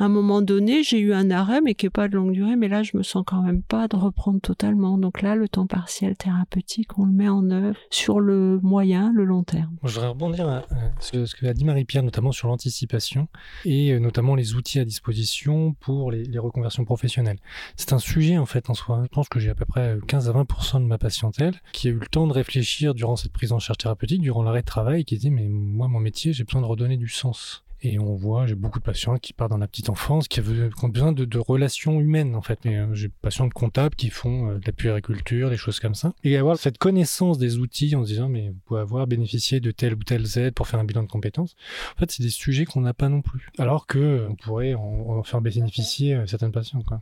à 0.00 0.04
un 0.04 0.08
moment 0.08 0.40
donné, 0.40 0.82
j'ai 0.82 0.98
eu 0.98 1.12
un 1.12 1.30
arrêt, 1.30 1.60
mais 1.60 1.74
qui 1.74 1.84
n'est 1.84 1.90
pas 1.90 2.08
de 2.08 2.16
longue 2.16 2.32
durée, 2.32 2.56
mais 2.56 2.68
là, 2.68 2.82
je 2.82 2.96
me 2.96 3.02
sens 3.02 3.22
quand 3.26 3.42
même 3.42 3.62
pas 3.62 3.86
de 3.86 3.96
reprendre 3.96 4.40
totalement. 4.40 4.96
Donc 4.96 5.20
là, 5.20 5.34
le 5.34 5.46
temps 5.46 5.66
partiel 5.66 6.16
thérapeutique, 6.16 6.98
on 6.98 7.04
le 7.04 7.12
met 7.12 7.28
en 7.28 7.50
œuvre 7.50 7.76
sur 7.90 8.18
le 8.18 8.58
moyen, 8.62 9.12
le 9.14 9.24
long 9.24 9.42
terme. 9.42 9.76
Je 9.84 9.92
voudrais 9.92 10.08
rebondir 10.08 10.48
à 10.48 10.62
ce 11.00 11.34
que 11.34 11.44
a 11.44 11.52
dit 11.52 11.66
Marie-Pierre, 11.66 12.02
notamment 12.02 12.32
sur 12.32 12.48
l'anticipation 12.48 13.28
et 13.66 13.92
euh, 13.92 13.98
notamment 13.98 14.34
les 14.34 14.54
outils 14.54 14.80
à 14.80 14.86
disposition 14.86 15.74
pour 15.80 16.10
les, 16.10 16.38
reconversions 16.38 16.86
professionnelles. 16.86 17.38
C'est 17.76 17.92
un 17.92 17.98
sujet, 17.98 18.38
en 18.38 18.46
fait, 18.46 18.70
en 18.70 18.74
soi. 18.74 19.02
Je 19.02 19.08
pense 19.08 19.28
que 19.28 19.38
j'ai 19.38 19.50
à 19.50 19.54
peu 19.54 19.66
près 19.66 19.98
15 20.08 20.30
à 20.30 20.32
20% 20.32 20.80
de 20.80 20.86
ma 20.86 20.96
patientèle 20.96 21.60
qui 21.72 21.88
a 21.88 21.90
eu 21.90 21.98
le 21.98 22.06
temps 22.06 22.26
de 22.26 22.32
réfléchir 22.32 22.94
durant 22.94 23.16
cette 23.16 23.32
prise 23.32 23.52
en 23.52 23.58
charge 23.58 23.76
thérapeutique, 23.76 24.22
durant 24.22 24.42
l'arrêt 24.42 24.62
de 24.62 24.66
travail, 24.66 25.04
qui 25.04 25.18
dit, 25.18 25.30
mais 25.30 25.46
moi, 25.50 25.88
mon 25.88 26.00
métier, 26.00 26.32
j'ai 26.32 26.44
besoin 26.44 26.62
de 26.62 26.66
redonner 26.66 26.96
du 26.96 27.08
sens. 27.08 27.64
Et 27.82 27.98
on 27.98 28.14
voit, 28.14 28.46
j'ai 28.46 28.54
beaucoup 28.54 28.78
de 28.78 28.84
patients 28.84 29.16
qui 29.16 29.32
partent 29.32 29.50
dans 29.50 29.58
la 29.58 29.66
petite 29.66 29.88
enfance, 29.88 30.28
qui, 30.28 30.40
ont 30.40 30.88
besoin 30.88 31.12
de, 31.12 31.38
relations 31.38 31.98
humaines 31.98 32.34
en 32.34 32.42
fait. 32.42 32.66
Euh, 32.66 32.92
j'ai 32.92 33.08
des 33.08 33.14
patients 33.22 33.46
de 33.46 33.54
comptables 33.54 33.94
qui 33.94 34.10
font 34.10 34.50
euh, 34.50 34.58
de 34.58 34.66
la 34.66 34.72
puériculture, 34.72 35.48
des 35.48 35.56
choses 35.56 35.80
comme 35.80 35.94
ça. 35.94 36.12
Et 36.22 36.36
avoir 36.36 36.58
cette 36.58 36.76
connaissance 36.76 37.38
des 37.38 37.56
outils 37.56 37.96
en 37.96 38.04
se 38.04 38.08
disant 38.08 38.28
mais 38.28 38.50
vous 38.50 38.58
pouvez 38.66 38.80
avoir 38.80 39.06
bénéficié 39.06 39.60
de 39.60 39.70
telle 39.70 39.94
ou 39.94 40.04
telle 40.04 40.26
aide 40.36 40.54
pour 40.54 40.68
faire 40.68 40.78
un 40.78 40.84
bilan 40.84 41.02
de 41.02 41.08
compétences. 41.08 41.56
En 41.96 42.00
fait, 42.00 42.10
c'est 42.10 42.22
des 42.22 42.30
sujets 42.30 42.66
qu'on 42.66 42.82
n'a 42.82 42.94
pas 42.94 43.08
non 43.08 43.22
plus. 43.22 43.48
Alors 43.58 43.86
que 43.86 43.98
euh, 43.98 44.28
on 44.28 44.34
pourrait 44.34 44.74
en, 44.74 44.82
en 44.82 45.22
faire 45.22 45.40
bénéficier 45.40 46.22
certains 46.26 46.50
patients. 46.50 46.82
Quoi. 46.82 47.00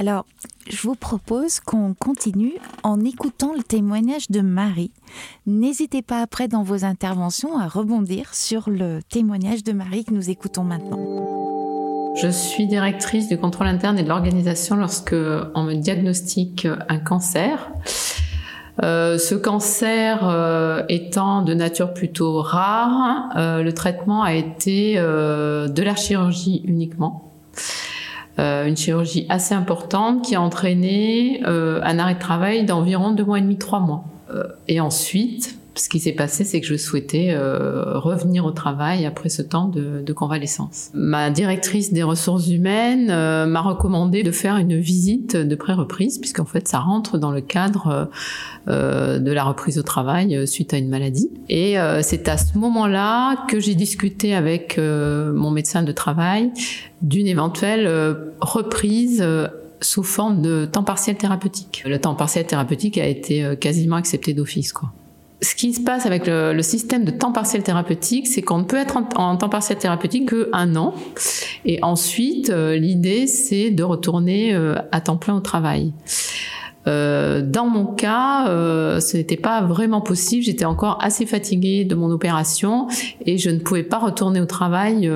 Alors, 0.00 0.26
je 0.70 0.80
vous 0.82 0.94
propose 0.94 1.58
qu'on 1.58 1.92
continue 1.92 2.52
en 2.84 3.00
écoutant 3.00 3.52
le 3.52 3.64
témoignage 3.64 4.30
de 4.30 4.40
Marie. 4.40 4.92
N'hésitez 5.44 6.02
pas 6.02 6.22
après 6.22 6.46
dans 6.46 6.62
vos 6.62 6.84
interventions 6.84 7.58
à 7.58 7.66
rebondir 7.66 8.32
sur 8.32 8.70
le 8.70 9.00
témoignage 9.10 9.64
de 9.64 9.72
Marie 9.72 10.04
que 10.04 10.14
nous 10.14 10.30
écoutons 10.30 10.62
maintenant. 10.62 11.00
Je 12.14 12.28
suis 12.28 12.68
directrice 12.68 13.26
du 13.26 13.38
contrôle 13.38 13.66
interne 13.66 13.98
et 13.98 14.04
de 14.04 14.08
l'organisation 14.08 14.76
lorsque 14.76 15.16
on 15.56 15.64
me 15.64 15.74
diagnostique 15.74 16.68
un 16.88 16.98
cancer. 16.98 17.72
Euh, 18.84 19.18
ce 19.18 19.34
cancer 19.34 20.20
euh, 20.22 20.84
étant 20.88 21.42
de 21.42 21.54
nature 21.54 21.92
plutôt 21.92 22.40
rare, 22.40 23.30
euh, 23.36 23.64
le 23.64 23.74
traitement 23.74 24.22
a 24.22 24.34
été 24.34 24.94
de 24.94 25.82
la 25.82 25.96
chirurgie 25.96 26.62
uniquement. 26.64 27.32
Euh, 28.38 28.66
une 28.66 28.76
chirurgie 28.76 29.26
assez 29.28 29.54
importante 29.54 30.24
qui 30.24 30.36
a 30.36 30.40
entraîné 30.40 31.40
euh, 31.44 31.80
un 31.82 31.98
arrêt 31.98 32.14
de 32.14 32.20
travail 32.20 32.64
d'environ 32.64 33.10
deux 33.10 33.24
mois 33.24 33.38
et 33.38 33.42
demi, 33.42 33.58
trois 33.58 33.80
mois. 33.80 34.04
Euh, 34.32 34.44
et 34.68 34.78
ensuite, 34.80 35.57
Ce 35.78 35.88
qui 35.88 36.00
s'est 36.00 36.12
passé, 36.12 36.42
c'est 36.42 36.60
que 36.60 36.66
je 36.66 36.76
souhaitais 36.76 37.28
euh, 37.30 37.98
revenir 37.98 38.44
au 38.44 38.50
travail 38.50 39.06
après 39.06 39.28
ce 39.28 39.42
temps 39.42 39.68
de, 39.68 40.02
de 40.04 40.12
convalescence. 40.12 40.90
Ma 40.92 41.30
directrice 41.30 41.92
des 41.92 42.02
ressources 42.02 42.48
humaines 42.48 43.10
euh, 43.10 43.46
m'a 43.46 43.60
recommandé 43.60 44.24
de 44.24 44.32
faire 44.32 44.56
une 44.56 44.76
visite 44.76 45.36
de 45.36 45.54
pré-reprise, 45.54 46.18
puisqu'en 46.18 46.46
fait, 46.46 46.66
ça 46.66 46.80
rentre 46.80 47.16
dans 47.16 47.30
le 47.30 47.40
cadre 47.40 48.10
euh, 48.66 49.20
de 49.20 49.30
la 49.30 49.44
reprise 49.44 49.78
au 49.78 49.84
travail 49.84 50.48
suite 50.48 50.74
à 50.74 50.78
une 50.78 50.88
maladie. 50.88 51.30
Et 51.48 51.76
c'est 52.02 52.28
à 52.28 52.36
ce 52.36 52.58
moment-là 52.58 53.46
que 53.46 53.60
j'ai 53.60 53.74
discuté 53.74 54.34
avec 54.34 54.78
mon 54.78 55.50
médecin 55.50 55.82
de 55.82 55.92
travail 55.92 56.50
d'une 57.02 57.26
éventuelle 57.26 57.88
reprise 58.40 59.24
sous 59.80 60.02
forme 60.02 60.42
de 60.42 60.66
temps 60.66 60.82
partiel 60.82 61.16
thérapeutique. 61.16 61.84
Le 61.86 61.98
temps 61.98 62.14
partiel 62.14 62.46
thérapeutique 62.46 62.98
a 62.98 63.06
été 63.06 63.56
quasiment 63.60 63.96
accepté 63.96 64.34
d'office, 64.34 64.72
quoi 64.72 64.92
ce 65.40 65.54
qui 65.54 65.72
se 65.72 65.80
passe 65.80 66.04
avec 66.06 66.26
le, 66.26 66.60
système 66.62 67.04
de 67.04 67.10
temps 67.10 67.32
partiel 67.32 67.62
thérapeutique, 67.62 68.26
c'est 68.26 68.42
qu'on 68.42 68.58
ne 68.58 68.64
peut 68.64 68.76
être 68.76 68.98
en, 69.16 69.36
temps 69.36 69.48
partiel 69.48 69.78
thérapeutique 69.78 70.26
que 70.26 70.48
un 70.52 70.74
an. 70.76 70.94
Et 71.64 71.78
ensuite, 71.82 72.50
euh, 72.50 72.76
l'idée, 72.76 73.26
c'est 73.26 73.70
de 73.70 73.82
retourner 73.82 74.54
euh, 74.54 74.74
à 74.90 75.00
temps 75.00 75.16
plein 75.16 75.36
au 75.36 75.40
travail. 75.40 75.92
Euh, 76.86 77.42
dans 77.42 77.66
mon 77.66 77.84
cas, 77.84 78.46
ce 78.46 79.16
n'était 79.16 79.36
pas 79.36 79.62
vraiment 79.62 80.00
possible. 80.00 80.42
J'étais 80.42 80.64
encore 80.64 80.98
assez 81.02 81.26
fatiguée 81.26 81.84
de 81.84 81.94
mon 81.94 82.10
opération 82.10 82.88
et 83.24 83.38
je 83.38 83.50
ne 83.50 83.58
pouvais 83.58 83.82
pas 83.82 83.98
retourner 83.98 84.40
au 84.40 84.46
travail 84.46 85.10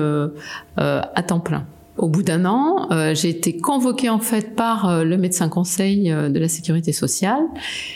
à 0.77 1.23
temps 1.23 1.39
plein. 1.39 1.65
Au 1.95 2.09
bout 2.09 2.23
d'un 2.23 2.45
an, 2.45 2.87
euh, 2.91 3.13
j'ai 3.13 3.29
été 3.29 3.57
convoquée 3.57 4.09
en 4.09 4.17
fait 4.17 4.55
par 4.55 4.89
euh, 4.89 5.03
le 5.03 5.15
médecin 5.15 5.47
conseil 5.47 6.11
euh, 6.11 6.27
de 6.27 6.39
la 6.39 6.47
sécurité 6.47 6.91
sociale. 6.91 7.43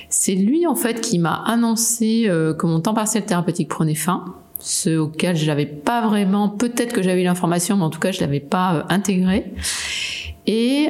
C'est 0.10 0.36
lui 0.36 0.68
en 0.68 0.76
fait 0.76 1.02
qui 1.02 1.18
m'a 1.18 1.34
annoncé 1.34 2.28
que 2.28 2.66
mon 2.66 2.80
temps 2.80 2.94
partiel 2.94 3.26
thérapeutique 3.26 3.70
prenait 3.70 3.96
fin, 3.96 4.36
ce 4.60 4.98
auquel 4.98 5.36
je 5.36 5.48
n'avais 5.48 5.66
pas 5.66 6.06
vraiment, 6.06 6.50
peut-être 6.50 6.94
que 6.94 7.02
j'avais 7.02 7.24
l'information, 7.24 7.76
mais 7.76 7.84
en 7.84 7.90
tout 7.90 8.00
cas 8.00 8.12
je 8.12 8.22
l'avais 8.22 8.40
pas 8.40 8.86
intégré. 8.90 9.52
Et 10.46 10.88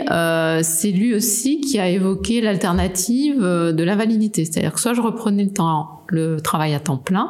c'est 0.61 0.91
lui 0.91 1.15
aussi 1.15 1.61
qui 1.61 1.79
a 1.79 1.89
évoqué 1.89 2.41
l'alternative 2.41 3.39
de 3.41 3.83
l'invalidité, 3.83 4.45
c'est-à-dire 4.45 4.73
que 4.73 4.79
soit 4.79 4.93
je 4.93 5.01
reprenais 5.01 5.43
le 5.43 5.51
temps 5.51 5.96
le 6.11 6.41
travail 6.41 6.73
à 6.73 6.79
temps 6.79 6.97
plein, 6.97 7.29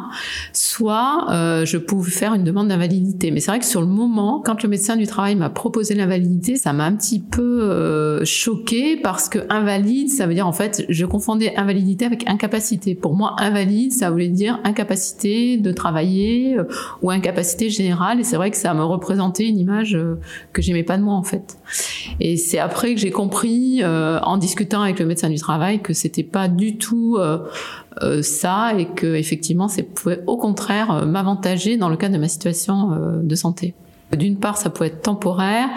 soit 0.54 1.28
euh, 1.32 1.66
je 1.66 1.78
pouvais 1.78 2.12
faire 2.12 2.34
une 2.34 2.44
demande 2.44 2.68
d'invalidité. 2.68 3.32
Mais 3.32 3.40
c'est 3.40 3.52
vrai 3.52 3.60
que 3.60 3.66
sur 3.66 3.82
le 3.82 3.88
moment, 3.88 4.42
quand 4.44 4.64
le 4.64 4.70
médecin 4.70 4.96
du 4.96 5.08
travail 5.08 5.36
m'a 5.36 5.50
proposé 5.50 5.96
l'invalidité, 5.96 6.56
ça 6.56 6.74
m'a 6.74 6.86
un 6.86 6.96
petit 6.96 7.20
peu 7.20 7.64
euh, 7.64 8.26
choqué 8.26 8.98
parce 8.98 9.30
que 9.30 9.40
invalide, 9.50 10.10
ça 10.10 10.28
veut 10.28 10.34
dire 10.34 10.48
en 10.48 10.54
fait, 10.54 10.86
je 10.90 11.06
confondais 11.06 11.56
invalidité 11.56 12.06
avec 12.06 12.30
incapacité. 12.30 12.96
Pour 12.96 13.16
moi, 13.16 13.36
invalide, 13.40 13.92
ça 13.92 14.10
voulait 14.10 14.28
dire 14.28 14.60
incapacité 14.64 15.58
de 15.58 15.72
travailler 15.72 16.58
euh, 16.58 16.64
ou 17.02 17.12
incapacité 17.12 17.70
générale. 17.70 18.20
Et 18.20 18.24
c'est 18.24 18.38
vrai 18.38 18.52
que 18.52 18.58
ça 18.58 18.74
me 18.74 18.84
représentait 18.84 19.48
une 19.48 19.60
image 19.60 19.96
euh, 19.96 20.20
que 20.54 20.62
j'aimais 20.62 20.84
pas 20.84 20.98
de 20.98 21.04
moi 21.04 21.16
en 21.16 21.24
fait. 21.24 21.58
Et 22.20 22.38
c'est 22.38 22.60
après 22.60 22.94
que 22.96 23.00
j'ai 23.00 23.12
compris, 23.12 23.84
en 23.84 24.38
discutant 24.38 24.82
avec 24.82 25.00
le 25.00 25.06
médecin 25.06 25.30
du 25.30 25.38
travail, 25.38 25.82
que 25.82 25.94
c'était 25.94 26.24
pas 26.24 26.48
du 26.48 26.78
tout 26.78 27.18
euh, 28.04 28.22
ça 28.22 28.74
et 28.78 28.86
que 28.86 29.16
effectivement, 29.16 29.68
ça 29.68 29.82
pouvait 29.84 30.24
au 30.28 30.38
contraire 30.38 30.92
euh, 30.92 31.06
m'avantager 31.06 31.78
dans 31.78 31.90
le 31.90 31.98
cas 31.98 32.10
de 32.10 32.18
ma 32.18 32.28
situation 32.28 32.92
euh, 32.94 33.22
de 33.22 33.36
santé. 33.36 33.74
D'une 34.16 34.38
part, 34.38 34.58
ça 34.58 34.70
pouvait 34.70 34.88
être 34.88 35.02
temporaire. 35.02 35.68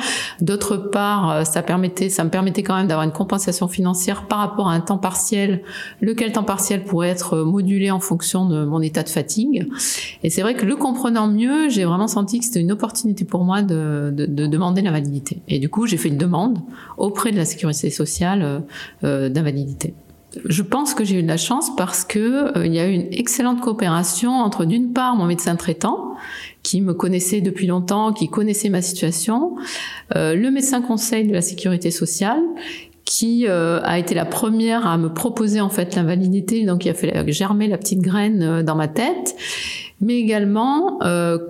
D'autre 0.40 0.76
part, 0.76 1.44
ça 1.44 1.62
permettait, 1.62 2.08
ça 2.08 2.22
me 2.22 2.30
permettait 2.30 2.62
quand 2.62 2.76
même 2.76 2.86
d'avoir 2.86 3.04
une 3.04 3.10
compensation 3.10 3.66
financière 3.66 4.28
par 4.28 4.38
rapport 4.38 4.68
à 4.68 4.72
un 4.72 4.78
temps 4.78 4.98
partiel, 4.98 5.62
lequel 6.00 6.30
temps 6.30 6.44
partiel 6.44 6.84
pourrait 6.84 7.08
être 7.08 7.38
modulé 7.38 7.90
en 7.90 7.98
fonction 7.98 8.48
de 8.48 8.64
mon 8.64 8.82
état 8.82 9.02
de 9.02 9.08
fatigue. 9.08 9.66
Et 10.22 10.30
c'est 10.30 10.42
vrai 10.42 10.54
que 10.54 10.64
le 10.64 10.76
comprenant 10.76 11.26
mieux, 11.26 11.70
j'ai 11.70 11.84
vraiment 11.84 12.06
senti 12.06 12.38
que 12.38 12.44
c'était 12.44 12.60
une 12.60 12.70
opportunité 12.70 13.24
pour 13.24 13.42
moi 13.42 13.62
de, 13.62 14.12
de, 14.14 14.26
de 14.26 14.46
demander 14.46 14.80
l'invalidité. 14.80 15.42
Et 15.48 15.58
du 15.58 15.68
coup, 15.68 15.88
j'ai 15.88 15.96
fait 15.96 16.08
une 16.08 16.16
demande 16.16 16.60
auprès 16.98 17.32
de 17.32 17.36
la 17.36 17.44
sécurité 17.44 17.90
sociale 17.90 18.62
euh, 19.02 19.28
d'invalidité. 19.28 19.92
Je 20.44 20.62
pense 20.62 20.94
que 20.94 21.04
j'ai 21.04 21.18
eu 21.18 21.22
de 21.22 21.28
la 21.28 21.36
chance 21.36 21.74
parce 21.76 22.04
que 22.04 22.56
euh, 22.56 22.66
il 22.66 22.74
y 22.74 22.78
a 22.78 22.86
eu 22.86 22.92
une 22.92 23.12
excellente 23.12 23.60
coopération 23.60 24.30
entre 24.30 24.64
d'une 24.64 24.92
part 24.92 25.16
mon 25.16 25.26
médecin 25.26 25.56
traitant 25.56 26.14
qui 26.62 26.80
me 26.80 26.94
connaissait 26.94 27.40
depuis 27.40 27.66
longtemps, 27.66 28.12
qui 28.12 28.28
connaissait 28.28 28.68
ma 28.68 28.82
situation, 28.82 29.56
euh, 30.14 30.34
le 30.34 30.50
médecin 30.50 30.82
conseil 30.82 31.26
de 31.26 31.32
la 31.32 31.40
sécurité 31.40 31.90
sociale 31.90 32.40
qui 33.04 33.46
euh, 33.48 33.80
a 33.82 33.98
été 33.98 34.14
la 34.14 34.24
première 34.24 34.86
à 34.86 34.96
me 34.96 35.12
proposer 35.12 35.60
en 35.60 35.70
fait 35.70 35.96
l'invalidité, 35.96 36.64
donc 36.64 36.84
il 36.84 36.90
a 36.90 36.94
fait 36.94 37.28
germer 37.32 37.66
la 37.66 37.76
petite 37.76 38.00
graine 38.00 38.62
dans 38.62 38.76
ma 38.76 38.86
tête. 38.86 39.34
Mais 40.02 40.14
également, 40.14 40.98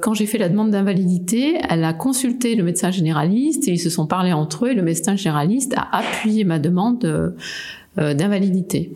quand 0.03 0.13
j'ai 0.13 0.27
fait 0.27 0.39
la 0.39 0.49
demande 0.49 0.71
d'invalidité, 0.71 1.61
elle 1.69 1.85
a 1.85 1.93
consulté 1.93 2.57
le 2.57 2.65
médecin 2.65 2.91
généraliste 2.91 3.69
et 3.69 3.73
ils 3.73 3.79
se 3.79 3.91
sont 3.91 4.07
parlé 4.07 4.33
entre 4.33 4.67
eux 4.67 4.71
et 4.71 4.75
le 4.75 4.83
médecin 4.83 5.15
généraliste 5.15 5.73
a 5.77 5.89
appuyé 5.97 6.43
ma 6.43 6.59
demande 6.59 7.05
euh, 7.05 7.31
d'invalidité. 7.97 8.93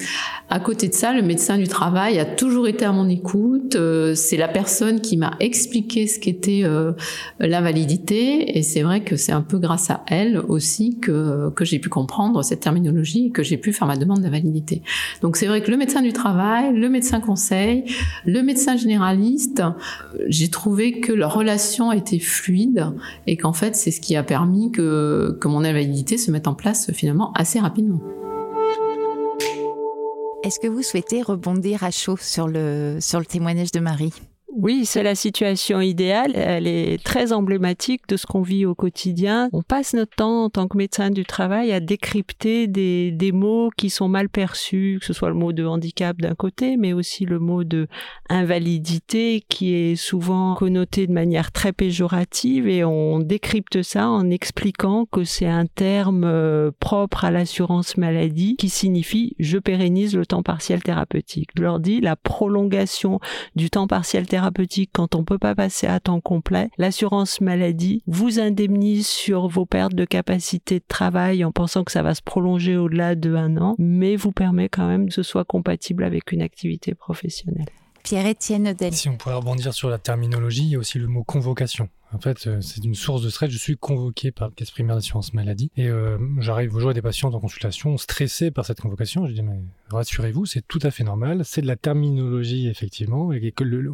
À 0.50 0.60
côté 0.60 0.88
de 0.88 0.94
ça, 0.94 1.12
le 1.12 1.22
médecin 1.22 1.56
du 1.56 1.66
travail 1.66 2.18
a 2.18 2.24
toujours 2.24 2.68
été 2.68 2.84
à 2.84 2.92
mon 2.92 3.08
écoute. 3.08 3.76
Euh, 3.76 4.14
c'est 4.14 4.36
la 4.36 4.46
personne 4.46 5.00
qui 5.00 5.16
m'a 5.16 5.32
expliqué 5.40 6.06
ce 6.06 6.18
qu'était 6.18 6.60
euh, 6.64 6.92
l'invalidité 7.40 8.56
et 8.56 8.62
c'est 8.62 8.82
vrai 8.82 9.02
que 9.02 9.16
c'est 9.16 9.32
un 9.32 9.40
peu 9.40 9.58
grâce 9.58 9.90
à 9.90 10.04
elle 10.06 10.38
aussi 10.38 10.98
que, 11.00 11.50
que 11.50 11.64
j'ai 11.64 11.78
pu 11.78 11.88
comprendre 11.88 12.42
cette 12.44 12.60
terminologie 12.60 13.26
et 13.26 13.30
que 13.30 13.42
j'ai 13.42 13.56
pu 13.56 13.72
faire 13.72 13.88
ma 13.88 13.96
demande 13.96 14.20
d'invalidité. 14.20 14.82
Donc 15.22 15.36
c'est 15.36 15.46
vrai 15.46 15.62
que 15.62 15.70
le 15.70 15.76
médecin 15.78 16.02
du 16.02 16.12
travail, 16.12 16.74
le 16.74 16.88
médecin 16.88 17.20
conseil, 17.20 17.84
le 18.26 18.42
médecin 18.42 18.76
généraliste, 18.76 19.62
j'ai 20.28 20.50
trouvé 20.50 21.00
que 21.00 21.12
leur 21.12 21.34
relation 21.34 21.90
était 21.90 22.18
fluide 22.18 22.92
et 23.26 23.36
qu'en 23.36 23.54
fait 23.54 23.74
c'est 23.76 23.90
ce 23.90 24.00
qui 24.00 24.14
a 24.14 24.22
permis 24.22 24.70
que, 24.70 25.36
que 25.40 25.48
mon 25.48 25.64
invalidité 25.64 26.18
se 26.18 26.30
mette 26.30 26.46
en 26.46 26.54
place 26.54 26.92
finalement 26.92 27.32
assez 27.32 27.58
rapidement. 27.58 28.00
Est-ce 30.44 30.60
que 30.60 30.66
vous 30.66 30.82
souhaitez 30.82 31.22
rebondir 31.22 31.84
à 31.84 31.90
chaud 31.90 32.18
sur 32.20 32.48
le, 32.48 32.98
sur 33.00 33.18
le 33.18 33.24
témoignage 33.24 33.72
de 33.72 33.80
Marie? 33.80 34.12
Oui, 34.56 34.84
c'est 34.84 35.02
la 35.02 35.16
situation 35.16 35.80
idéale. 35.80 36.32
Elle 36.36 36.68
est 36.68 37.02
très 37.02 37.32
emblématique 37.32 38.02
de 38.08 38.16
ce 38.16 38.24
qu'on 38.24 38.42
vit 38.42 38.66
au 38.66 38.76
quotidien. 38.76 39.48
On 39.52 39.62
passe 39.62 39.94
notre 39.94 40.14
temps 40.14 40.44
en 40.44 40.50
tant 40.50 40.68
que 40.68 40.76
médecin 40.76 41.10
du 41.10 41.24
travail 41.24 41.72
à 41.72 41.80
décrypter 41.80 42.68
des, 42.68 43.32
mots 43.32 43.70
qui 43.76 43.90
sont 43.90 44.06
mal 44.06 44.28
perçus, 44.28 44.98
que 45.00 45.06
ce 45.06 45.12
soit 45.12 45.28
le 45.28 45.34
mot 45.34 45.52
de 45.52 45.64
handicap 45.64 46.16
d'un 46.18 46.36
côté, 46.36 46.76
mais 46.76 46.92
aussi 46.92 47.24
le 47.24 47.40
mot 47.40 47.64
de 47.64 47.88
invalidité 48.28 49.44
qui 49.48 49.74
est 49.74 49.96
souvent 49.96 50.54
connoté 50.54 51.08
de 51.08 51.12
manière 51.12 51.50
très 51.50 51.72
péjorative 51.72 52.68
et 52.68 52.84
on 52.84 53.18
décrypte 53.18 53.82
ça 53.82 54.08
en 54.08 54.30
expliquant 54.30 55.06
que 55.10 55.24
c'est 55.24 55.48
un 55.48 55.66
terme 55.66 56.22
euh, 56.24 56.70
propre 56.78 57.24
à 57.24 57.32
l'assurance 57.32 57.96
maladie 57.96 58.54
qui 58.56 58.68
signifie 58.68 59.34
je 59.40 59.58
pérennise 59.58 60.14
le 60.14 60.26
temps 60.26 60.44
partiel 60.44 60.82
thérapeutique. 60.82 61.50
Je 61.56 61.62
leur 61.62 61.80
dis 61.80 62.00
la 62.00 62.14
prolongation 62.14 63.18
du 63.56 63.68
temps 63.68 63.88
partiel 63.88 64.28
thérapeutique 64.28 64.43
quand 64.92 65.14
on 65.14 65.24
peut 65.24 65.38
pas 65.38 65.54
passer 65.54 65.86
à 65.86 66.00
temps 66.00 66.20
complet, 66.20 66.70
l'assurance 66.78 67.40
maladie 67.40 68.02
vous 68.06 68.40
indemnise 68.40 69.06
sur 69.06 69.48
vos 69.48 69.66
pertes 69.66 69.94
de 69.94 70.04
capacité 70.04 70.78
de 70.78 70.84
travail 70.86 71.44
en 71.44 71.52
pensant 71.52 71.84
que 71.84 71.92
ça 71.92 72.02
va 72.02 72.14
se 72.14 72.22
prolonger 72.22 72.76
au-delà 72.76 73.14
de 73.14 73.34
un 73.34 73.56
an, 73.56 73.74
mais 73.78 74.16
vous 74.16 74.32
permet 74.32 74.68
quand 74.68 74.86
même 74.86 75.08
que 75.08 75.14
ce 75.14 75.22
soit 75.22 75.44
compatible 75.44 76.04
avec 76.04 76.32
une 76.32 76.42
activité 76.42 76.94
professionnelle. 76.94 77.66
Pierre-Étienne 78.04 78.68
Odel. 78.68 78.92
Si 78.92 79.08
on 79.08 79.16
pourrait 79.16 79.34
rebondir 79.34 79.72
sur 79.72 79.88
la 79.88 79.98
terminologie, 79.98 80.62
il 80.62 80.68
y 80.68 80.74
a 80.76 80.78
aussi 80.78 80.98
le 80.98 81.08
mot 81.08 81.24
convocation. 81.24 81.88
En 82.12 82.18
fait, 82.18 82.46
euh, 82.46 82.60
c'est 82.60 82.84
une 82.84 82.94
source 82.94 83.22
de 83.22 83.30
stress. 83.30 83.50
Je 83.50 83.56
suis 83.56 83.78
convoqué 83.78 84.30
par 84.30 84.48
le 84.48 84.54
caisse 84.54 84.70
primaire 84.70 84.94
d'assurance 84.94 85.32
maladie 85.32 85.72
et 85.76 85.88
euh, 85.88 86.18
j'arrive 86.38 86.76
au 86.76 86.80
jour 86.80 86.92
des 86.92 87.00
patients 87.00 87.32
en 87.32 87.40
consultation 87.40 87.96
stressés 87.96 88.50
par 88.50 88.66
cette 88.66 88.82
convocation. 88.82 89.26
Je 89.26 89.32
dis 89.32 89.42
mais 89.42 89.58
rassurez-vous, 89.90 90.44
c'est 90.44 90.60
tout 90.68 90.78
à 90.82 90.90
fait 90.90 91.02
normal. 91.02 91.46
C'est 91.46 91.62
de 91.62 91.66
la 91.66 91.76
terminologie 91.76 92.68
effectivement 92.68 93.32
et 93.32 93.52
que 93.52 93.64
le, 93.64 93.90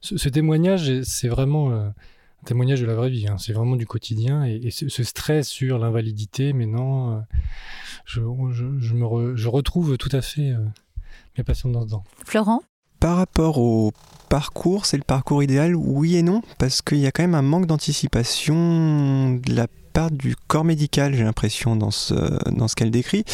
ce, 0.00 0.28
témoignage, 0.30 1.02
c'est 1.02 1.28
vraiment 1.28 1.72
euh, 1.72 1.88
un 1.88 2.46
témoignage 2.46 2.80
de 2.80 2.86
la 2.86 2.94
vraie 2.94 3.10
vie. 3.10 3.28
Hein. 3.28 3.36
C'est 3.36 3.52
vraiment 3.52 3.76
du 3.76 3.86
quotidien 3.86 4.44
et, 4.44 4.70
ce, 4.70 5.04
stress 5.04 5.46
sur 5.46 5.78
l'invalidité. 5.78 6.54
Mais 6.54 6.66
non, 6.66 7.22
je, 8.06 8.22
je, 8.50 8.94
me 8.94 9.36
je 9.36 9.48
retrouve 9.48 9.98
tout 9.98 10.10
à 10.10 10.22
fait 10.22 10.54
mes 11.36 11.44
patients 11.44 11.68
dans 11.68 11.82
ce 11.82 11.90
temps. 11.90 12.04
Florent? 12.24 12.62
Par 13.02 13.16
rapport 13.16 13.58
au 13.58 13.90
parcours, 14.28 14.86
c'est 14.86 14.96
le 14.96 15.02
parcours 15.02 15.42
idéal 15.42 15.74
Oui 15.74 16.14
et 16.14 16.22
non, 16.22 16.40
parce 16.58 16.82
qu'il 16.82 16.98
y 16.98 17.06
a 17.08 17.10
quand 17.10 17.24
même 17.24 17.34
un 17.34 17.42
manque 17.42 17.66
d'anticipation 17.66 19.40
de 19.44 19.56
la 19.56 19.66
part 19.92 20.10
du 20.10 20.34
corps 20.48 20.64
médical, 20.64 21.14
j'ai 21.14 21.24
l'impression, 21.24 21.76
dans 21.76 21.90
ce, 21.90 22.14
dans 22.50 22.68
ce 22.68 22.74
qu'elle 22.74 22.90
décrit. 22.90 23.24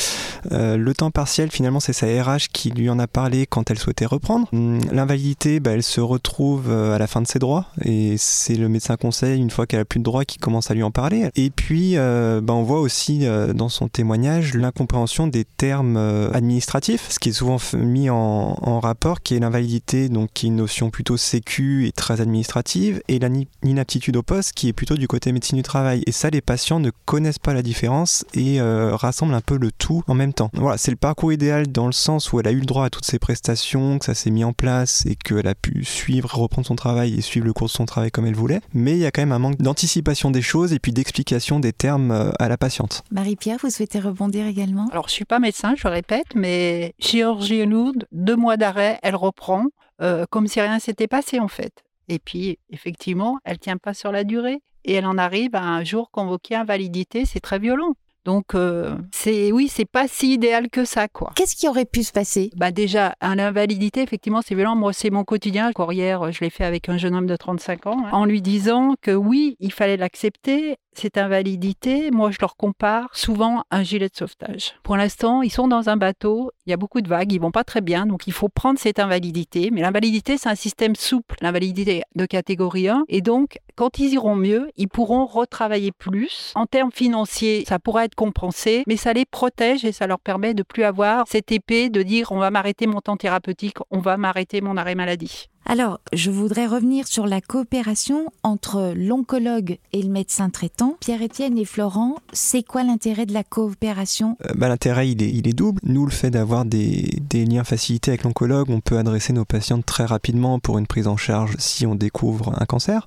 Euh, 0.52 0.76
le 0.76 0.94
temps 0.94 1.10
partiel, 1.10 1.50
finalement, 1.50 1.80
c'est 1.80 1.92
sa 1.92 2.06
RH 2.06 2.48
qui 2.52 2.70
lui 2.70 2.90
en 2.90 2.98
a 2.98 3.06
parlé 3.06 3.46
quand 3.46 3.70
elle 3.70 3.78
souhaitait 3.78 4.06
reprendre. 4.06 4.48
Hum, 4.52 4.80
l'invalidité, 4.92 5.60
bah, 5.60 5.72
elle 5.72 5.82
se 5.82 6.00
retrouve 6.00 6.70
euh, 6.70 6.94
à 6.94 6.98
la 6.98 7.06
fin 7.06 7.20
de 7.20 7.26
ses 7.26 7.38
droits 7.38 7.66
et 7.84 8.16
c'est 8.18 8.56
le 8.56 8.68
médecin 8.68 8.96
conseil, 8.96 9.40
une 9.40 9.50
fois 9.50 9.66
qu'elle 9.66 9.80
a 9.80 9.84
plus 9.84 10.00
de 10.00 10.04
droits, 10.04 10.24
qui 10.24 10.38
commence 10.38 10.70
à 10.70 10.74
lui 10.74 10.82
en 10.82 10.90
parler. 10.90 11.30
Et 11.36 11.50
puis, 11.50 11.96
euh, 11.96 12.40
bah, 12.40 12.54
on 12.54 12.62
voit 12.62 12.80
aussi 12.80 13.26
dans 13.54 13.68
son 13.68 13.88
témoignage 13.88 14.54
l'incompréhension 14.54 15.26
des 15.26 15.44
termes 15.44 15.96
administratifs, 16.32 17.06
ce 17.10 17.18
qui 17.18 17.30
est 17.30 17.32
souvent 17.32 17.58
mis 17.74 18.10
en, 18.10 18.80
rapport, 18.80 19.22
qui 19.22 19.34
est 19.34 19.40
l'invalidité, 19.40 20.08
donc 20.08 20.30
qui 20.34 20.46
est 20.46 20.48
une 20.48 20.56
notion 20.56 20.90
plutôt 20.90 21.16
sécu 21.16 21.86
et 21.86 21.92
très 21.92 22.20
administrative, 22.20 23.02
et 23.08 23.18
l'inaptitude 23.62 24.16
au 24.16 24.22
poste, 24.22 24.52
qui 24.52 24.68
est 24.68 24.72
plutôt 24.72 24.96
du 24.96 25.08
côté 25.08 25.32
médecine 25.32 25.56
du 25.56 25.62
travail. 25.62 26.02
Et 26.06 26.12
ça, 26.12 26.30
patients 26.49 26.81
ne 26.81 26.90
connaissent 27.05 27.38
pas 27.38 27.52
la 27.52 27.61
différence 27.61 28.25
et 28.33 28.59
rassemblent 28.62 29.35
un 29.35 29.43
peu 29.43 29.59
le 29.59 29.71
tout 29.71 30.02
en 30.07 30.14
même 30.14 30.33
temps. 30.33 30.50
Voilà, 30.55 30.78
c'est 30.78 30.90
le 30.90 30.97
parcours 30.97 31.31
idéal 31.31 31.67
dans 31.71 31.85
le 31.85 31.93
sens 31.93 32.33
où 32.33 32.40
elle 32.40 32.49
a 32.49 32.52
eu 32.52 32.61
le 32.61 32.64
droit 32.64 32.87
à 32.87 32.90
toutes 32.90 33.05
ces 33.05 33.19
prestations, 33.19 33.99
que 33.99 34.07
ça 34.07 34.14
s'est 34.14 34.31
mis 34.31 34.45
en 34.45 34.55
place 34.55 35.05
et 35.05 35.14
qu'elle 35.14 35.47
a 35.47 35.55
pu 35.55 35.85
suivre, 35.85 36.35
reprendre 36.35 36.67
son 36.67 36.75
travail 36.75 37.12
et 37.12 37.21
suivre 37.21 37.45
le 37.45 37.52
cours 37.52 37.67
de 37.67 37.73
son 37.73 37.85
travail 37.85 38.11
comme 38.11 38.25
elle 38.25 38.35
voulait. 38.35 38.62
Mais 38.73 38.93
il 38.93 38.99
y 38.99 39.05
a 39.05 39.11
quand 39.11 39.21
même 39.21 39.33
un 39.33 39.38
manque 39.38 39.59
d'anticipation 39.59 40.31
des 40.31 40.40
choses 40.40 40.73
et 40.73 40.78
puis 40.78 40.93
d'explication 40.93 41.61
des 41.61 41.75
termes 41.75 42.12
euh, 42.12 42.31
à 42.38 42.49
la 42.49 42.57
patiente. 42.57 43.05
Marie-Pierre, 43.11 43.59
vous 43.62 43.69
souhaitez 43.69 44.00
rebondir 44.00 44.47
également? 44.47 44.88
Alors, 44.90 45.09
je 45.09 45.12
suis 45.12 45.26
pas 45.26 45.40
médecin, 45.40 45.75
je 45.76 45.87
répète, 45.87 46.35
mais 46.35 46.95
chirurgie 46.99 47.67
lourde, 47.67 48.07
deux 48.11 48.37
mois 48.37 48.57
d'arrêt, 48.57 48.99
elle 49.02 49.17
reprend 49.17 49.67
euh, 50.00 50.25
comme 50.31 50.47
si 50.47 50.62
rien 50.62 50.78
s'était 50.78 51.09
passé 51.09 51.40
en 51.40 51.49
fait. 51.49 51.85
Et 52.09 52.19
puis, 52.19 52.59
effectivement, 52.71 53.38
elle 53.45 53.59
tient 53.59 53.76
pas 53.76 53.93
sur 53.93 54.12
la 54.12 54.25
durée 54.25 54.62
et 54.88 54.95
elle 54.95 55.07
en 55.07 55.18
arrive 55.18 55.54
à 55.54 55.62
un 55.62 55.85
jour 55.85 56.11
convoqué 56.11 56.57
invalidité, 56.57 57.26
c'est 57.26 57.40
très 57.40 57.59
violent. 57.59 57.95
Donc 58.25 58.54
euh, 58.54 58.97
c'est 59.12 59.52
oui, 59.52 59.68
c'est 59.68 59.87
pas 59.87 60.09
si 60.09 60.35
idéal 60.35 60.68
que 60.68 60.85
ça 60.85 61.09
quoi. 61.09 61.33
Qu'est-ce 61.35 61.57
qui 61.57 61.68
aurait 61.68 61.85
pu 61.85 62.02
se 62.02 62.12
passer? 62.12 62.50
Bah 62.57 62.73
déjà, 62.73 63.14
l'invalidité 63.23 64.02
effectivement, 64.02 64.40
c'est 64.45 64.54
violent. 64.54 64.76
Moi, 64.76 64.92
c'est 64.92 65.11
mon 65.11 65.25
quotidien. 65.25 65.73
Courrière, 65.73 66.30
je 66.33 66.40
l'ai 66.40 66.50
fait 66.50 66.64
avec 66.64 66.88
un 66.88 66.99
jeune 66.99 67.14
homme 67.14 67.26
de 67.26 67.37
35 67.37 67.87
ans 67.87 68.04
hein, 68.04 68.11
en 68.12 68.25
lui 68.25 68.42
disant 68.42 68.97
que 69.00 69.12
oui, 69.12 69.57
il 69.61 69.73
fallait 69.73 69.97
l'accepter 69.97 70.76
cette 70.99 71.19
invalidité, 71.19 72.11
moi 72.11 72.31
je 72.31 72.38
leur 72.40 72.57
compare 72.57 73.09
souvent 73.12 73.62
un 73.71 73.83
gilet 73.83 74.09
de 74.09 74.17
sauvetage. 74.17 74.75
Pour 74.83 74.97
l'instant, 74.97 75.43
ils 75.43 75.50
sont 75.50 75.69
dans 75.69 75.88
un 75.88 75.97
bateau, 75.97 76.50
il 76.67 76.71
y 76.71 76.73
a 76.73 76.76
beaucoup 76.76 77.00
de 77.00 77.09
vagues, 77.09 77.33
ils 77.33 77.40
vont 77.40 77.50
pas 77.50 77.64
très 77.64 77.81
bien, 77.81 78.07
donc 78.07 78.26
il 78.26 78.33
faut 78.33 78.49
prendre 78.49 78.78
cette 78.78 78.99
invalidité. 78.99 79.71
Mais 79.71 79.81
l'invalidité, 79.81 80.37
c'est 80.37 80.49
un 80.49 80.55
système 80.55 80.97
souple, 80.97 81.37
l'invalidité 81.40 82.02
de 82.14 82.26
catégorie 82.26 82.88
1. 82.88 83.05
Et 83.09 83.21
donc, 83.21 83.59
quand 83.76 83.99
ils 83.99 84.14
iront 84.14 84.37
mieux, 84.37 84.71
ils 84.76 84.88
pourront 84.88 85.26
retravailler 85.26 85.93
plus. 85.93 86.52
En 86.55 86.67
termes 86.67 86.93
financiers, 86.93 87.64
ça 87.67 87.78
pourra 87.78 88.05
être 88.05 88.14
compensé, 88.14 88.83
mais 88.87 88.97
ça 88.97 89.12
les 89.12 89.25
protège 89.25 89.85
et 89.85 89.93
ça 89.93 90.07
leur 90.07 90.19
permet 90.19 90.55
de 90.55 90.62
plus 90.62 90.83
avoir 90.83 91.25
cette 91.28 91.52
épée 91.52 91.88
de 91.90 92.02
dire 92.02 92.33
on 92.33 92.38
va 92.38 92.50
m'arrêter 92.50 92.87
mon 92.87 93.00
temps 93.00 93.17
thérapeutique, 93.17 93.78
on 93.90 94.00
va 94.00 94.17
m'arrêter 94.17 94.61
mon 94.61 94.76
arrêt 94.76 94.95
maladie. 94.95 95.49
Alors, 95.70 96.00
je 96.14 96.30
voudrais 96.30 96.66
revenir 96.66 97.06
sur 97.06 97.26
la 97.26 97.42
coopération 97.42 98.32
entre 98.42 98.94
l'oncologue 98.96 99.76
et 99.92 100.00
le 100.00 100.08
médecin 100.08 100.48
traitant. 100.48 100.96
Pierre-Étienne 100.98 101.58
et 101.58 101.66
Florent, 101.66 102.16
c'est 102.32 102.62
quoi 102.62 102.84
l'intérêt 102.84 103.26
de 103.26 103.34
la 103.34 103.44
coopération? 103.44 104.38
Euh, 104.46 104.54
bah, 104.56 104.68
L'intérêt, 104.68 105.10
il 105.10 105.22
est, 105.22 105.52
double. 105.52 105.78
Nous, 105.82 106.06
le 106.06 106.10
fait 106.10 106.30
d'avoir 106.30 106.64
des, 106.64 107.20
liens 107.34 107.64
facilités 107.64 108.12
avec 108.12 108.25
l'oncologue, 108.25 108.70
on 108.70 108.80
peut 108.80 108.96
adresser 108.96 109.34
nos 109.34 109.44
patients 109.44 109.82
très 109.82 110.06
rapidement 110.06 110.58
pour 110.58 110.78
une 110.78 110.87
prise 110.87 111.06
en 111.06 111.18
charge 111.18 111.54
si 111.58 111.84
on 111.84 111.94
découvre 111.94 112.54
un 112.58 112.64
cancer. 112.64 113.06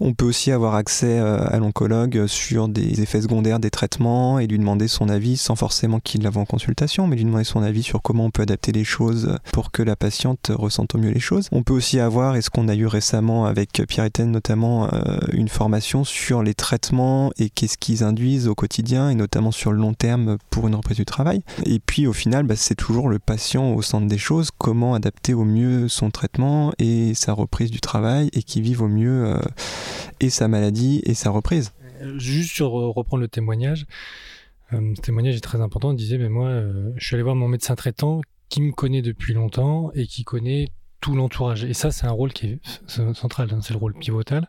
On 0.00 0.14
peut 0.14 0.24
aussi 0.24 0.52
avoir 0.52 0.76
accès 0.76 1.18
euh, 1.18 1.44
à 1.50 1.58
l'oncologue 1.58 2.26
sur 2.26 2.68
des 2.68 3.02
effets 3.02 3.20
secondaires 3.20 3.60
des 3.60 3.70
traitements 3.70 4.38
et 4.38 4.46
lui 4.46 4.58
demander 4.58 4.88
son 4.88 5.10
avis 5.10 5.36
sans 5.36 5.54
forcément 5.54 6.00
qu'il 6.00 6.22
l'avoue 6.22 6.40
en 6.40 6.46
consultation, 6.46 7.06
mais 7.06 7.16
lui 7.16 7.26
demander 7.26 7.44
son 7.44 7.62
avis 7.62 7.82
sur 7.82 8.00
comment 8.00 8.24
on 8.24 8.30
peut 8.30 8.40
adapter 8.40 8.72
les 8.72 8.84
choses 8.84 9.36
pour 9.52 9.70
que 9.70 9.82
la 9.82 9.96
patiente 9.96 10.50
ressente 10.54 10.94
au 10.94 10.98
mieux 10.98 11.10
les 11.10 11.20
choses. 11.20 11.48
On 11.52 11.62
peut 11.62 11.74
aussi 11.74 11.89
avoir, 11.98 12.36
et 12.36 12.42
ce 12.42 12.50
qu'on 12.50 12.68
a 12.68 12.74
eu 12.74 12.86
récemment 12.86 13.46
avec 13.46 13.82
Pierre 13.88 14.06
Etienne 14.06 14.30
notamment, 14.30 14.92
euh, 14.92 15.18
une 15.32 15.48
formation 15.48 16.04
sur 16.04 16.42
les 16.42 16.54
traitements 16.54 17.32
et 17.38 17.50
qu'est-ce 17.50 17.78
qu'ils 17.78 18.04
induisent 18.04 18.46
au 18.46 18.54
quotidien, 18.54 19.10
et 19.10 19.14
notamment 19.14 19.50
sur 19.50 19.72
le 19.72 19.78
long 19.78 19.94
terme 19.94 20.38
pour 20.50 20.68
une 20.68 20.74
reprise 20.74 20.98
du 20.98 21.04
travail. 21.04 21.42
Et 21.64 21.80
puis 21.80 22.06
au 22.06 22.12
final, 22.12 22.44
bah, 22.44 22.54
c'est 22.56 22.74
toujours 22.74 23.08
le 23.08 23.18
patient 23.18 23.72
au 23.72 23.82
centre 23.82 24.06
des 24.06 24.18
choses, 24.18 24.50
comment 24.56 24.94
adapter 24.94 25.34
au 25.34 25.44
mieux 25.44 25.88
son 25.88 26.10
traitement 26.10 26.72
et 26.78 27.14
sa 27.14 27.32
reprise 27.32 27.70
du 27.70 27.80
travail, 27.80 28.28
et 28.32 28.42
qui 28.42 28.60
vive 28.60 28.82
au 28.82 28.88
mieux 28.88 29.26
euh, 29.26 29.40
et 30.20 30.30
sa 30.30 30.46
maladie 30.46 31.02
et 31.04 31.14
sa 31.14 31.30
reprise. 31.30 31.72
Juste 32.18 32.52
sur 32.52 32.78
euh, 32.78 32.90
reprendre 32.90 33.22
le 33.22 33.28
témoignage, 33.28 33.86
ce 34.70 35.00
témoignage 35.00 35.34
est 35.34 35.40
très 35.40 35.60
important. 35.60 35.90
Il 35.90 35.96
disait, 35.96 36.16
mais 36.16 36.28
moi, 36.28 36.62
je 36.94 37.04
suis 37.04 37.16
allé 37.16 37.24
voir 37.24 37.34
mon 37.34 37.48
médecin 37.48 37.74
traitant 37.74 38.20
qui 38.48 38.62
me 38.62 38.70
connaît 38.70 39.02
depuis 39.02 39.34
longtemps 39.34 39.90
et 39.94 40.06
qui 40.06 40.22
connaît 40.22 40.68
tout 41.00 41.14
l'entourage. 41.14 41.64
Et 41.64 41.74
ça, 41.74 41.90
c'est 41.90 42.06
un 42.06 42.12
rôle 42.12 42.32
qui 42.32 42.46
est 42.46 42.60
central, 42.86 43.48
hein, 43.52 43.60
c'est 43.62 43.72
le 43.72 43.78
rôle 43.78 43.94
pivotal. 43.94 44.48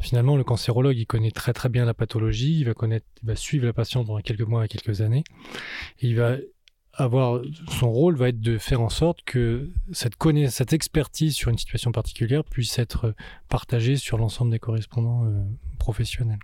Finalement, 0.00 0.36
le 0.36 0.44
cancérologue, 0.44 0.96
il 0.96 1.06
connaît 1.06 1.30
très 1.30 1.52
très 1.52 1.68
bien 1.68 1.84
la 1.84 1.94
pathologie, 1.94 2.60
il 2.60 2.64
va 2.66 2.74
connaître, 2.74 3.06
il 3.22 3.28
va 3.28 3.36
suivre 3.36 3.64
la 3.66 3.72
patiente 3.72 4.06
pendant 4.06 4.20
quelques 4.20 4.42
mois 4.42 4.64
et 4.64 4.68
quelques 4.68 5.00
années. 5.00 5.24
Il 6.00 6.16
va 6.16 6.36
avoir, 6.92 7.40
son 7.68 7.90
rôle 7.90 8.16
va 8.16 8.28
être 8.28 8.40
de 8.40 8.58
faire 8.58 8.80
en 8.80 8.88
sorte 8.88 9.22
que 9.24 9.70
cette 9.92 10.16
connaissance, 10.16 10.54
cette 10.56 10.72
expertise 10.72 11.34
sur 11.34 11.50
une 11.50 11.58
situation 11.58 11.92
particulière 11.92 12.44
puisse 12.44 12.78
être 12.78 13.14
partagée 13.48 13.96
sur 13.96 14.18
l'ensemble 14.18 14.50
des 14.50 14.58
correspondants 14.58 15.24
euh, 15.24 15.42
professionnels. 15.78 16.38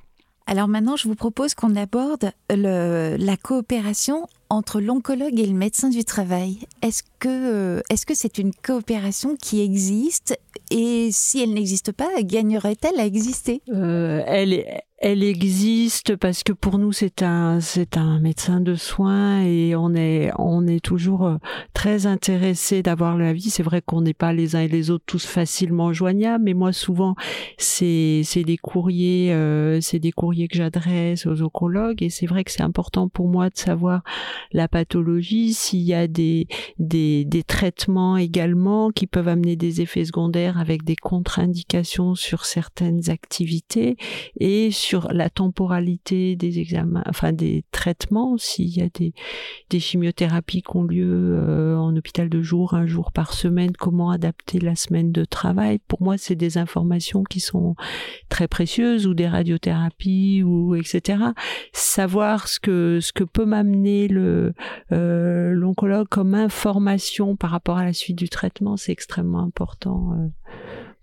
Alors 0.47 0.69
maintenant, 0.69 0.97
je 0.97 1.09
vous 1.09 1.15
propose 1.15 1.55
qu'on 1.55 1.77
aborde 1.77 2.33
la 2.51 3.37
coopération 3.37 4.27
entre 4.53 4.83
l'oncologue 4.83 5.41
et 5.41 5.47
le 5.47 5.55
médecin 5.55 5.89
du 5.89 6.05
travail. 6.05 6.59
Est-ce 6.83 7.03
que 7.19 7.29
euh, 7.29 7.81
est-ce 7.89 8.05
que 8.05 8.15
c'est 8.15 8.37
une 8.37 8.53
coopération 8.53 9.35
qui 9.35 9.63
existe 9.63 10.39
et 10.71 11.09
si 11.11 11.43
elle 11.43 11.55
n'existe 11.55 11.93
pas, 11.93 12.09
gagnerait-elle 12.23 13.01
à 13.01 13.07
exister? 13.07 13.63
Euh, 13.71 14.23
Elle 14.27 14.65
elle 15.05 15.25
existe 15.25 16.15
parce 16.15 16.45
que 16.45 16.53
pour 16.53 16.79
nous 16.79 16.93
c'est 16.93 17.25
un 17.25 17.59
c'est 17.59 17.97
un 17.97 18.21
médecin 18.21 18.61
de 18.61 18.77
soins 18.77 19.43
et 19.43 19.75
on 19.75 19.97
est 19.97 20.31
on 20.39 20.69
est 20.69 20.79
toujours 20.79 21.27
euh, 21.27 21.37
très 21.75 22.07
intéressé 22.07 22.83
d'avoir 22.83 23.17
l'avis. 23.17 23.51
C'est 23.51 23.65
vrai 23.65 23.83
qu'on 23.83 24.03
n'est 24.03 24.15
pas 24.15 24.33
les 24.33 24.55
uns 24.55 24.61
et 24.61 24.69
les 24.69 24.91
autres 24.91 25.05
tous 25.07 25.27
facilement 25.27 25.93
joignables, 25.93 26.45
mais 26.45 26.55
moi 26.55 26.73
souvent 26.73 27.17
c'est 27.59 28.21
c'est 28.25 28.45
des 28.45 28.59
courriers 28.59 29.35
c'est 29.81 29.99
des 29.99 30.13
courriers 30.13 30.47
que 30.47 30.57
j'adresse 30.57 31.27
aux 31.27 31.43
oncologues 31.43 32.03
et 32.03 32.11
c'est 32.11 32.27
vrai 32.27 32.45
que 32.45 32.53
c'est 32.53 32.63
important 32.63 33.09
pour 33.09 33.27
moi 33.27 33.49
de 33.49 33.57
savoir 33.59 34.03
la 34.51 34.69
pathologie, 34.69 35.55
s'il 35.55 35.83
y 35.83 35.95
a 35.95 36.07
des 36.09 36.47
des 36.79 37.25
des 37.25 37.43
traitements 37.43 38.17
également 38.17 38.91
qui 38.91 39.07
peuvent 39.07 39.29
amener 39.29 39.57
des 39.57 39.81
effets 39.81 40.05
secondaires 40.05 40.59
avec 40.59 40.85
des 40.85 40.97
contre-indications 40.97 42.15
sur 42.15 42.45
certaines 42.45 43.11
activités 43.11 43.97
et 44.39 44.71
sur 44.71 45.09
la 45.13 45.31
temporalité 45.31 46.37
des 46.37 46.59
examens, 46.59 47.03
enfin 47.09 47.33
des 47.33 47.65
traitements, 47.73 48.37
s'il 48.39 48.77
y 48.77 48.83
a 48.83 48.89
des, 48.89 49.13
des 49.71 49.81
chimiothérapies 49.81 50.63
qui 50.63 50.77
ont 50.77 50.85
lieu 50.85 51.37
euh, 51.39 51.77
en 51.77 51.97
hôpital 51.97 52.29
de 52.29 52.43
jour, 52.43 52.75
un 52.75 52.87
jour 52.87 53.13
par 53.13 53.33
semaine, 53.33 53.73
comment 53.73 54.11
adapter 54.11 54.59
la 54.59 54.75
semaine 54.75 55.13
de 55.13 55.25
travail? 55.25 55.79
Pour 55.89 56.03
moi, 56.03 56.19
c'est 56.19 56.35
des 56.35 56.59
informations 56.59 57.23
qui 57.23 57.41
sont 57.41 57.75
très 58.29 58.49
précieuses 58.49 59.07
ou 59.07 59.15
des 59.15 59.29
radiothérapies 59.29 60.43
ou 60.43 60.75
etc. 60.75 61.25
Savoir 61.73 62.49
ce 62.49 62.61
que 62.61 63.01
ce 63.01 63.13
que 63.13 63.25
peut 63.25 63.45
m'amener 63.45 64.09
le 64.09 64.32
euh, 64.93 65.51
l'oncologue 65.53 66.09
comme 66.09 66.35
information 66.35 67.37
par 67.37 67.51
rapport 67.51 67.79
à 67.79 67.85
la 67.85 67.93
suite 67.93 68.17
du 68.17 68.29
traitement, 68.29 68.77
c'est 68.77 68.93
extrêmement 68.93 69.41
important 69.41 70.13
euh, 70.13 70.29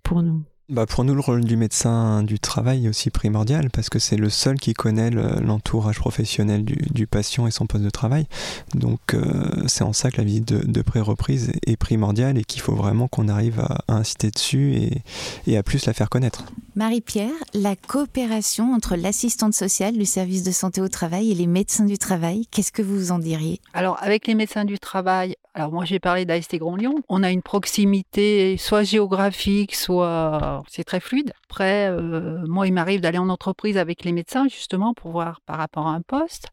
pour 0.02 0.22
nous. 0.22 0.44
Bah 0.70 0.86
pour 0.86 1.02
nous, 1.02 1.16
le 1.16 1.20
rôle 1.20 1.44
du 1.44 1.56
médecin 1.56 2.22
du 2.22 2.38
travail 2.38 2.86
est 2.86 2.88
aussi 2.88 3.10
primordial 3.10 3.70
parce 3.70 3.90
que 3.90 3.98
c'est 3.98 4.16
le 4.16 4.30
seul 4.30 4.56
qui 4.56 4.72
connaît 4.72 5.10
l'entourage 5.10 5.98
professionnel 5.98 6.64
du, 6.64 6.76
du, 6.92 7.08
patient 7.08 7.48
et 7.48 7.50
son 7.50 7.66
poste 7.66 7.82
de 7.82 7.90
travail. 7.90 8.26
Donc 8.74 9.14
euh, 9.14 9.64
c'est 9.66 9.82
en 9.82 9.92
ça 9.92 10.12
que 10.12 10.18
la 10.18 10.24
visite 10.24 10.46
de, 10.46 10.64
de 10.64 10.82
pré-reprise 10.82 11.50
est 11.66 11.76
primordiale 11.76 12.38
et 12.38 12.44
qu'il 12.44 12.60
faut 12.60 12.76
vraiment 12.76 13.08
qu'on 13.08 13.26
arrive 13.26 13.58
à, 13.58 13.80
à, 13.88 13.94
inciter 13.94 14.30
dessus 14.30 14.74
et, 14.76 15.02
et 15.48 15.56
à 15.56 15.64
plus 15.64 15.86
la 15.86 15.92
faire 15.92 16.08
connaître. 16.08 16.44
Marie-Pierre, 16.76 17.32
la 17.52 17.74
coopération 17.74 18.72
entre 18.72 18.94
l'assistante 18.94 19.54
sociale 19.54 19.98
du 19.98 20.06
service 20.06 20.44
de 20.44 20.52
santé 20.52 20.80
au 20.80 20.88
travail 20.88 21.32
et 21.32 21.34
les 21.34 21.48
médecins 21.48 21.84
du 21.84 21.98
travail, 21.98 22.46
qu'est-ce 22.52 22.70
que 22.70 22.82
vous 22.82 23.10
en 23.10 23.18
diriez? 23.18 23.60
Alors 23.74 23.98
avec 24.00 24.28
les 24.28 24.36
médecins 24.36 24.64
du 24.64 24.78
travail, 24.78 25.34
alors 25.54 25.72
moi 25.72 25.84
j'ai 25.84 25.98
parlé 25.98 26.24
d'AST 26.24 26.56
Grand 26.56 26.76
Lyon, 26.76 27.02
on 27.08 27.22
a 27.22 27.30
une 27.30 27.42
proximité 27.42 28.56
soit 28.56 28.84
géographique, 28.84 29.74
soit 29.74 30.62
c'est 30.68 30.84
très 30.84 31.00
fluide. 31.00 31.32
Après, 31.50 31.88
euh, 31.90 32.46
moi, 32.46 32.66
il 32.68 32.72
m'arrive 32.72 33.00
d'aller 33.00 33.18
en 33.18 33.28
entreprise 33.28 33.76
avec 33.76 34.04
les 34.04 34.12
médecins, 34.12 34.46
justement, 34.48 34.94
pour 34.94 35.10
voir 35.10 35.40
par 35.42 35.58
rapport 35.58 35.88
à 35.88 35.90
un 35.90 36.00
poste. 36.00 36.50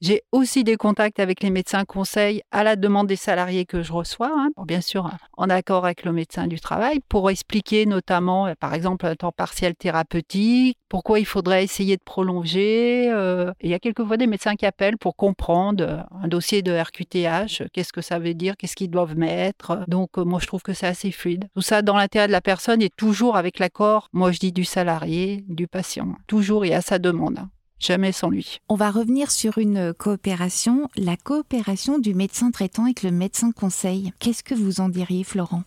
J'ai 0.00 0.22
aussi 0.32 0.64
des 0.64 0.76
contacts 0.76 1.20
avec 1.20 1.42
les 1.42 1.50
médecins 1.50 1.84
conseils 1.84 2.40
à 2.50 2.64
la 2.64 2.76
demande 2.76 3.06
des 3.06 3.16
salariés 3.16 3.66
que 3.66 3.82
je 3.82 3.92
reçois, 3.92 4.32
hein, 4.34 4.50
bien 4.64 4.80
sûr 4.80 5.10
en 5.36 5.50
accord 5.50 5.84
avec 5.84 6.04
le 6.04 6.12
médecin 6.12 6.46
du 6.46 6.58
travail, 6.58 7.00
pour 7.08 7.30
expliquer 7.30 7.84
notamment, 7.84 8.46
euh, 8.46 8.54
par 8.58 8.74
exemple, 8.74 9.06
un 9.06 9.14
temps 9.14 9.32
partiel 9.32 9.74
thérapeutique, 9.74 10.78
pourquoi 10.88 11.18
il 11.18 11.26
faudrait 11.26 11.64
essayer 11.64 11.96
de 11.96 12.02
prolonger. 12.02 13.10
Euh, 13.10 13.52
il 13.60 13.70
y 13.70 13.74
a 13.74 13.78
quelquefois 13.78 14.16
des 14.16 14.26
médecins 14.26 14.56
qui 14.56 14.66
appellent 14.66 14.98
pour 14.98 15.16
comprendre 15.16 15.84
euh, 15.84 16.02
un 16.22 16.28
dossier 16.28 16.62
de 16.62 16.72
RQTH, 16.72 17.70
qu'est-ce 17.72 17.92
que 17.92 18.00
ça 18.00 18.18
veut 18.18 18.34
dire, 18.34 18.56
qu'est-ce 18.56 18.76
qu'ils 18.76 18.90
doivent 18.90 19.16
mettre. 19.16 19.84
Donc 19.88 20.16
moi 20.16 20.40
je 20.40 20.46
trouve 20.46 20.62
que 20.62 20.72
c'est 20.72 20.86
assez 20.86 21.10
fluide. 21.10 21.48
Tout 21.54 21.62
ça 21.62 21.82
dans 21.82 21.96
l'intérêt 21.96 22.26
de 22.26 22.32
la 22.32 22.40
personne 22.40 22.80
et 22.82 22.90
toujours 22.90 23.36
avec 23.36 23.58
l'accord, 23.58 24.08
moi 24.12 24.32
je 24.32 24.38
dis 24.38 24.52
du 24.52 24.64
salarié, 24.64 25.44
du 25.48 25.66
patient. 25.66 26.14
Toujours 26.26 26.64
y 26.64 26.72
a 26.72 26.80
sa 26.80 26.98
demande 26.98 27.40
jamais 27.80 28.12
sans 28.12 28.28
lui. 28.28 28.58
On 28.68 28.76
va 28.76 28.90
revenir 28.90 29.30
sur 29.30 29.58
une 29.58 29.92
coopération, 29.92 30.88
la 30.96 31.16
coopération 31.16 31.98
du 31.98 32.14
médecin 32.14 32.50
traitant 32.50 32.84
avec 32.84 33.02
le 33.02 33.10
médecin 33.10 33.50
conseil. 33.52 34.12
Qu'est-ce 34.20 34.44
que 34.44 34.54
vous 34.54 34.80
en 34.80 34.88
diriez, 34.88 35.24
Florent? 35.24 35.64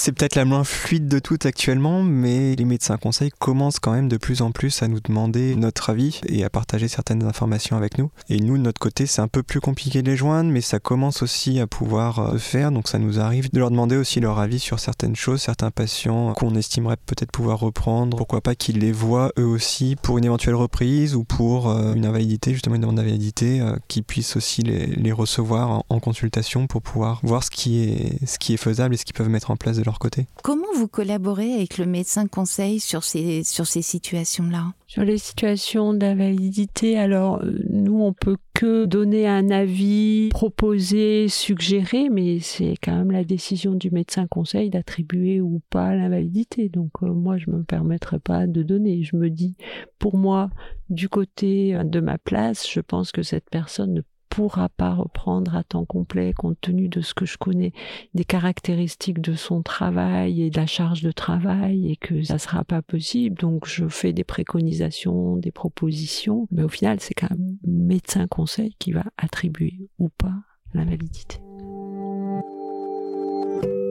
C'est 0.00 0.12
peut-être 0.12 0.34
la 0.34 0.46
moins 0.46 0.64
fluide 0.64 1.08
de 1.08 1.18
toutes 1.18 1.44
actuellement, 1.44 2.02
mais 2.02 2.56
les 2.56 2.64
médecins 2.64 2.96
conseils 2.96 3.30
commencent 3.38 3.78
quand 3.78 3.92
même 3.92 4.08
de 4.08 4.16
plus 4.16 4.40
en 4.40 4.50
plus 4.50 4.82
à 4.82 4.88
nous 4.88 4.98
demander 4.98 5.54
notre 5.56 5.90
avis 5.90 6.22
et 6.26 6.42
à 6.42 6.48
partager 6.48 6.88
certaines 6.88 7.22
informations 7.22 7.76
avec 7.76 7.98
nous. 7.98 8.10
Et 8.30 8.38
nous, 8.38 8.56
de 8.56 8.62
notre 8.62 8.80
côté, 8.80 9.04
c'est 9.04 9.20
un 9.20 9.28
peu 9.28 9.42
plus 9.42 9.60
compliqué 9.60 10.00
de 10.00 10.10
les 10.10 10.16
joindre, 10.16 10.50
mais 10.50 10.62
ça 10.62 10.78
commence 10.78 11.22
aussi 11.22 11.60
à 11.60 11.66
pouvoir 11.66 12.18
euh, 12.18 12.38
faire. 12.38 12.72
Donc 12.72 12.88
ça 12.88 12.98
nous 12.98 13.20
arrive 13.20 13.52
de 13.52 13.58
leur 13.58 13.70
demander 13.70 13.96
aussi 13.96 14.20
leur 14.20 14.38
avis 14.38 14.58
sur 14.58 14.80
certaines 14.80 15.16
choses, 15.16 15.42
certains 15.42 15.70
patients 15.70 16.32
qu'on 16.32 16.54
estimerait 16.54 16.96
peut-être 17.04 17.30
pouvoir 17.30 17.60
reprendre. 17.60 18.16
Pourquoi 18.16 18.40
pas 18.40 18.54
qu'ils 18.54 18.78
les 18.78 18.92
voient 18.92 19.32
eux 19.38 19.44
aussi 19.44 19.96
pour 20.00 20.16
une 20.16 20.24
éventuelle 20.24 20.54
reprise 20.54 21.14
ou 21.14 21.24
pour 21.24 21.68
euh, 21.68 21.92
une 21.92 22.06
invalidité, 22.06 22.54
justement 22.54 22.76
une 22.76 22.80
demande 22.80 22.96
d'invalidité, 22.96 23.60
euh, 23.60 23.76
qu'ils 23.88 24.04
puissent 24.04 24.36
aussi 24.36 24.62
les, 24.62 25.12
recevoir 25.12 25.70
en, 25.70 25.84
en, 25.90 26.00
consultation 26.00 26.66
pour 26.66 26.80
pouvoir 26.80 27.20
voir 27.22 27.44
ce 27.44 27.50
qui 27.50 27.82
est, 27.82 28.26
ce 28.26 28.38
qui 28.38 28.54
est 28.54 28.56
faisable 28.56 28.94
et 28.94 28.96
ce 28.96 29.04
qu'ils 29.04 29.14
peuvent 29.14 29.28
mettre 29.28 29.50
en 29.50 29.56
place 29.56 29.76
de 29.76 29.82
leur 29.82 29.89
côté. 29.98 30.26
Comment 30.42 30.72
vous 30.74 30.88
collaborez 30.88 31.54
avec 31.54 31.78
le 31.78 31.86
médecin 31.86 32.26
conseil 32.26 32.80
sur 32.80 33.04
ces, 33.04 33.42
sur 33.42 33.66
ces 33.66 33.82
situations-là? 33.82 34.72
Sur 34.86 35.04
les 35.04 35.18
situations 35.18 35.94
d'invalidité, 35.94 36.98
alors 36.98 37.42
euh, 37.42 37.58
nous, 37.68 38.00
on 38.00 38.12
peut 38.12 38.36
que 38.54 38.84
donner 38.84 39.26
un 39.26 39.50
avis, 39.50 40.28
proposer, 40.30 41.28
suggérer, 41.28 42.08
mais 42.10 42.40
c'est 42.40 42.74
quand 42.82 42.96
même 42.96 43.10
la 43.10 43.24
décision 43.24 43.74
du 43.74 43.90
médecin 43.90 44.26
conseil 44.26 44.70
d'attribuer 44.70 45.40
ou 45.40 45.60
pas 45.70 45.94
l'invalidité. 45.94 46.68
Donc 46.68 46.90
euh, 47.02 47.12
moi, 47.12 47.38
je 47.38 47.50
ne 47.50 47.56
me 47.56 47.62
permettrai 47.62 48.18
pas 48.18 48.46
de 48.46 48.62
donner. 48.62 49.02
Je 49.02 49.16
me 49.16 49.30
dis, 49.30 49.56
pour 49.98 50.16
moi, 50.16 50.50
du 50.88 51.08
côté 51.08 51.78
de 51.84 52.00
ma 52.00 52.18
place, 52.18 52.68
je 52.68 52.80
pense 52.80 53.12
que 53.12 53.22
cette 53.22 53.48
personne 53.50 53.94
ne 53.94 54.02
pourra 54.40 54.70
pas 54.70 54.94
reprendre 54.94 55.54
à 55.54 55.62
temps 55.62 55.84
complet 55.84 56.32
compte 56.32 56.58
tenu 56.62 56.88
de 56.88 57.02
ce 57.02 57.12
que 57.12 57.26
je 57.26 57.36
connais 57.36 57.74
des 58.14 58.24
caractéristiques 58.24 59.20
de 59.20 59.34
son 59.34 59.60
travail 59.60 60.40
et 60.40 60.48
de 60.48 60.56
la 60.56 60.64
charge 60.64 61.02
de 61.02 61.12
travail 61.12 61.90
et 61.92 61.96
que 61.96 62.22
ça 62.22 62.38
sera 62.38 62.64
pas 62.64 62.80
possible. 62.80 63.36
Donc 63.38 63.66
je 63.68 63.86
fais 63.86 64.14
des 64.14 64.24
préconisations, 64.24 65.36
des 65.36 65.50
propositions, 65.50 66.48
mais 66.52 66.62
au 66.62 66.70
final 66.70 67.00
c'est 67.00 67.20
même 67.20 67.58
médecin 67.66 68.26
conseil 68.28 68.74
qui 68.78 68.92
va 68.92 69.04
attribuer 69.18 69.90
ou 69.98 70.08
pas 70.08 70.32
la 70.72 70.86
validité. 70.86 71.36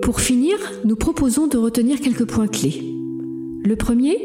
Pour 0.02 0.20
finir, 0.20 0.58
nous 0.84 0.96
proposons 0.96 1.46
de 1.46 1.60
retenir 1.60 2.02
quelques 2.02 2.28
points 2.28 2.48
clés. 2.48 2.99
Le 3.64 3.76
premier, 3.76 4.18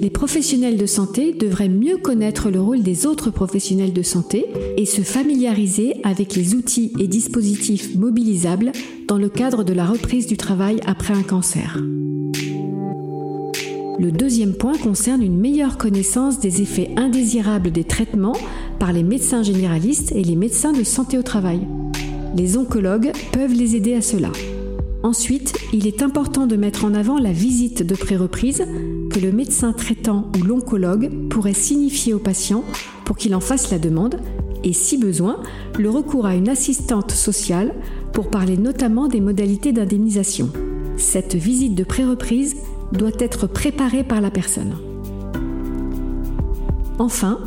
les 0.00 0.10
professionnels 0.10 0.76
de 0.76 0.86
santé 0.86 1.32
devraient 1.32 1.68
mieux 1.68 1.96
connaître 1.96 2.50
le 2.50 2.60
rôle 2.60 2.82
des 2.82 3.06
autres 3.06 3.30
professionnels 3.30 3.92
de 3.92 4.02
santé 4.02 4.46
et 4.76 4.86
se 4.86 5.02
familiariser 5.02 5.94
avec 6.02 6.34
les 6.34 6.54
outils 6.54 6.92
et 6.98 7.06
dispositifs 7.06 7.94
mobilisables 7.94 8.72
dans 9.06 9.18
le 9.18 9.28
cadre 9.28 9.62
de 9.62 9.72
la 9.72 9.86
reprise 9.86 10.26
du 10.26 10.36
travail 10.36 10.80
après 10.84 11.14
un 11.14 11.22
cancer. 11.22 11.78
Le 13.98 14.10
deuxième 14.10 14.54
point 14.54 14.76
concerne 14.76 15.22
une 15.22 15.38
meilleure 15.38 15.78
connaissance 15.78 16.40
des 16.40 16.60
effets 16.60 16.90
indésirables 16.96 17.70
des 17.70 17.84
traitements 17.84 18.36
par 18.80 18.92
les 18.92 19.04
médecins 19.04 19.44
généralistes 19.44 20.12
et 20.12 20.24
les 20.24 20.34
médecins 20.34 20.72
de 20.72 20.82
santé 20.82 21.18
au 21.18 21.22
travail. 21.22 21.60
Les 22.36 22.56
oncologues 22.56 23.12
peuvent 23.32 23.54
les 23.54 23.76
aider 23.76 23.94
à 23.94 24.00
cela. 24.02 24.32
Ensuite, 25.02 25.58
il 25.72 25.88
est 25.88 26.00
important 26.00 26.46
de 26.46 26.54
mettre 26.54 26.84
en 26.84 26.94
avant 26.94 27.18
la 27.18 27.32
visite 27.32 27.82
de 27.82 27.94
pré-reprise 27.96 28.64
que 29.10 29.18
le 29.18 29.32
médecin 29.32 29.72
traitant 29.72 30.30
ou 30.38 30.44
l'oncologue 30.44 31.28
pourrait 31.28 31.54
signifier 31.54 32.14
au 32.14 32.20
patient 32.20 32.62
pour 33.04 33.16
qu'il 33.16 33.34
en 33.34 33.40
fasse 33.40 33.72
la 33.72 33.80
demande 33.80 34.20
et, 34.62 34.72
si 34.72 34.98
besoin, 34.98 35.42
le 35.76 35.90
recours 35.90 36.24
à 36.24 36.36
une 36.36 36.48
assistante 36.48 37.10
sociale 37.10 37.74
pour 38.12 38.30
parler 38.30 38.56
notamment 38.56 39.08
des 39.08 39.20
modalités 39.20 39.72
d'indemnisation. 39.72 40.50
Cette 40.96 41.34
visite 41.34 41.74
de 41.74 41.82
pré-reprise 41.82 42.54
doit 42.92 43.10
être 43.18 43.48
préparée 43.48 44.04
par 44.04 44.20
la 44.20 44.30
personne. 44.30 44.76
Enfin, 47.00 47.40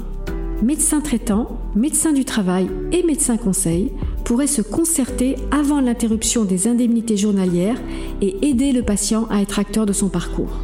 médecin 0.62 1.00
traitant, 1.00 1.58
médecin 1.74 2.12
du 2.12 2.26
travail 2.26 2.68
et 2.92 3.04
médecin 3.04 3.38
conseil 3.38 3.94
pourraient 4.26 4.48
se 4.48 4.62
concerter 4.62 5.36
avant 5.52 5.80
l'interruption 5.80 6.44
des 6.44 6.68
indemnités 6.68 7.16
journalières 7.16 7.82
et 8.22 8.36
aider 8.46 8.74
le 8.74 8.84
patient 8.84 9.28
à 9.30 9.42
être 9.42 9.60
acteur 9.60 9.86
de 9.86 9.94
son 9.94 10.10
parcours. 10.10 10.60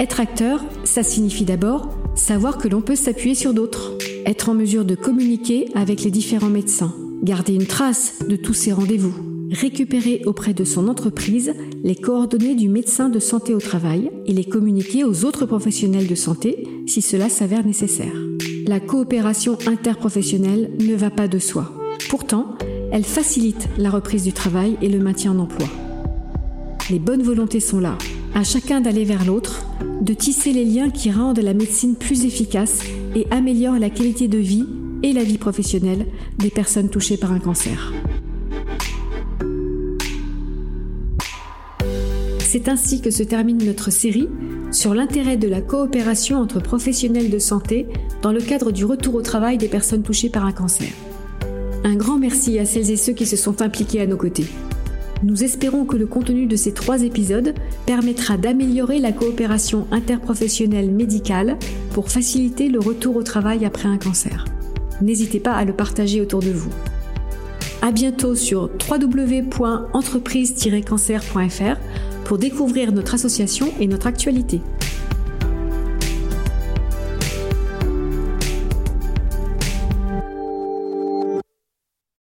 Être 0.00 0.20
acteur, 0.20 0.62
ça 0.84 1.02
signifie 1.02 1.44
d'abord 1.44 1.88
savoir 2.14 2.58
que 2.58 2.68
l'on 2.68 2.80
peut 2.80 2.96
s'appuyer 2.96 3.34
sur 3.34 3.54
d'autres, 3.54 3.92
être 4.26 4.48
en 4.48 4.54
mesure 4.54 4.84
de 4.84 4.96
communiquer 4.96 5.68
avec 5.74 6.02
les 6.02 6.10
différents 6.10 6.50
médecins, 6.50 6.92
garder 7.22 7.54
une 7.54 7.66
trace 7.66 8.18
de 8.28 8.36
tous 8.36 8.54
ces 8.54 8.72
rendez-vous, 8.72 9.14
récupérer 9.52 10.22
auprès 10.26 10.52
de 10.52 10.64
son 10.64 10.88
entreprise 10.88 11.54
les 11.84 11.94
coordonnées 11.94 12.56
du 12.56 12.68
médecin 12.68 13.08
de 13.08 13.20
santé 13.20 13.54
au 13.54 13.60
travail 13.60 14.10
et 14.26 14.32
les 14.32 14.44
communiquer 14.44 15.04
aux 15.04 15.24
autres 15.24 15.46
professionnels 15.46 16.08
de 16.08 16.14
santé 16.14 16.66
si 16.86 17.00
cela 17.00 17.28
s'avère 17.28 17.64
nécessaire. 17.64 18.12
La 18.66 18.80
coopération 18.80 19.56
interprofessionnelle 19.66 20.72
ne 20.80 20.94
va 20.94 21.10
pas 21.10 21.28
de 21.28 21.38
soi. 21.38 21.72
Pourtant, 22.10 22.56
elle 22.90 23.04
facilite 23.04 23.68
la 23.78 23.90
reprise 23.90 24.24
du 24.24 24.32
travail 24.32 24.76
et 24.82 24.88
le 24.88 24.98
maintien 24.98 25.32
en 25.32 25.40
emploi. 25.40 25.68
Les 26.90 26.98
bonnes 26.98 27.22
volontés 27.22 27.60
sont 27.60 27.80
là, 27.80 27.98
à 28.34 28.44
chacun 28.44 28.80
d'aller 28.80 29.04
vers 29.04 29.24
l'autre, 29.24 29.66
de 30.00 30.14
tisser 30.14 30.52
les 30.52 30.64
liens 30.64 30.90
qui 30.90 31.10
rendent 31.10 31.40
la 31.40 31.54
médecine 31.54 31.96
plus 31.96 32.24
efficace 32.24 32.82
et 33.14 33.26
améliorent 33.30 33.78
la 33.78 33.90
qualité 33.90 34.28
de 34.28 34.38
vie 34.38 34.66
et 35.02 35.12
la 35.12 35.22
vie 35.22 35.38
professionnelle 35.38 36.06
des 36.38 36.50
personnes 36.50 36.88
touchées 36.88 37.16
par 37.16 37.32
un 37.32 37.40
cancer. 37.40 37.92
C'est 42.38 42.68
ainsi 42.68 43.02
que 43.02 43.10
se 43.10 43.22
termine 43.22 43.62
notre 43.62 43.92
série 43.92 44.28
sur 44.72 44.94
l'intérêt 44.94 45.36
de 45.36 45.48
la 45.48 45.60
coopération 45.60 46.38
entre 46.38 46.60
professionnels 46.60 47.28
de 47.28 47.38
santé 47.38 47.86
dans 48.22 48.32
le 48.32 48.40
cadre 48.40 48.72
du 48.72 48.86
retour 48.86 49.14
au 49.16 49.22
travail 49.22 49.58
des 49.58 49.68
personnes 49.68 50.02
touchées 50.02 50.30
par 50.30 50.46
un 50.46 50.52
cancer. 50.52 50.88
Un 51.88 51.96
grand 51.96 52.18
merci 52.18 52.58
à 52.58 52.66
celles 52.66 52.90
et 52.90 52.98
ceux 52.98 53.14
qui 53.14 53.24
se 53.24 53.36
sont 53.36 53.62
impliqués 53.62 54.02
à 54.02 54.06
nos 54.06 54.18
côtés. 54.18 54.44
Nous 55.22 55.42
espérons 55.42 55.86
que 55.86 55.96
le 55.96 56.06
contenu 56.06 56.44
de 56.44 56.54
ces 56.54 56.74
trois 56.74 57.02
épisodes 57.02 57.54
permettra 57.86 58.36
d'améliorer 58.36 58.98
la 58.98 59.10
coopération 59.10 59.86
interprofessionnelle 59.90 60.90
médicale 60.90 61.56
pour 61.94 62.10
faciliter 62.10 62.68
le 62.68 62.78
retour 62.78 63.16
au 63.16 63.22
travail 63.22 63.64
après 63.64 63.88
un 63.88 63.96
cancer. 63.96 64.44
N'hésitez 65.00 65.40
pas 65.40 65.54
à 65.54 65.64
le 65.64 65.72
partager 65.72 66.20
autour 66.20 66.40
de 66.40 66.50
vous. 66.50 66.68
À 67.80 67.90
bientôt 67.90 68.34
sur 68.34 68.68
www.entreprise-cancer.fr 68.90 71.76
pour 72.26 72.36
découvrir 72.36 72.92
notre 72.92 73.14
association 73.14 73.72
et 73.80 73.86
notre 73.86 74.08
actualité. 74.08 74.60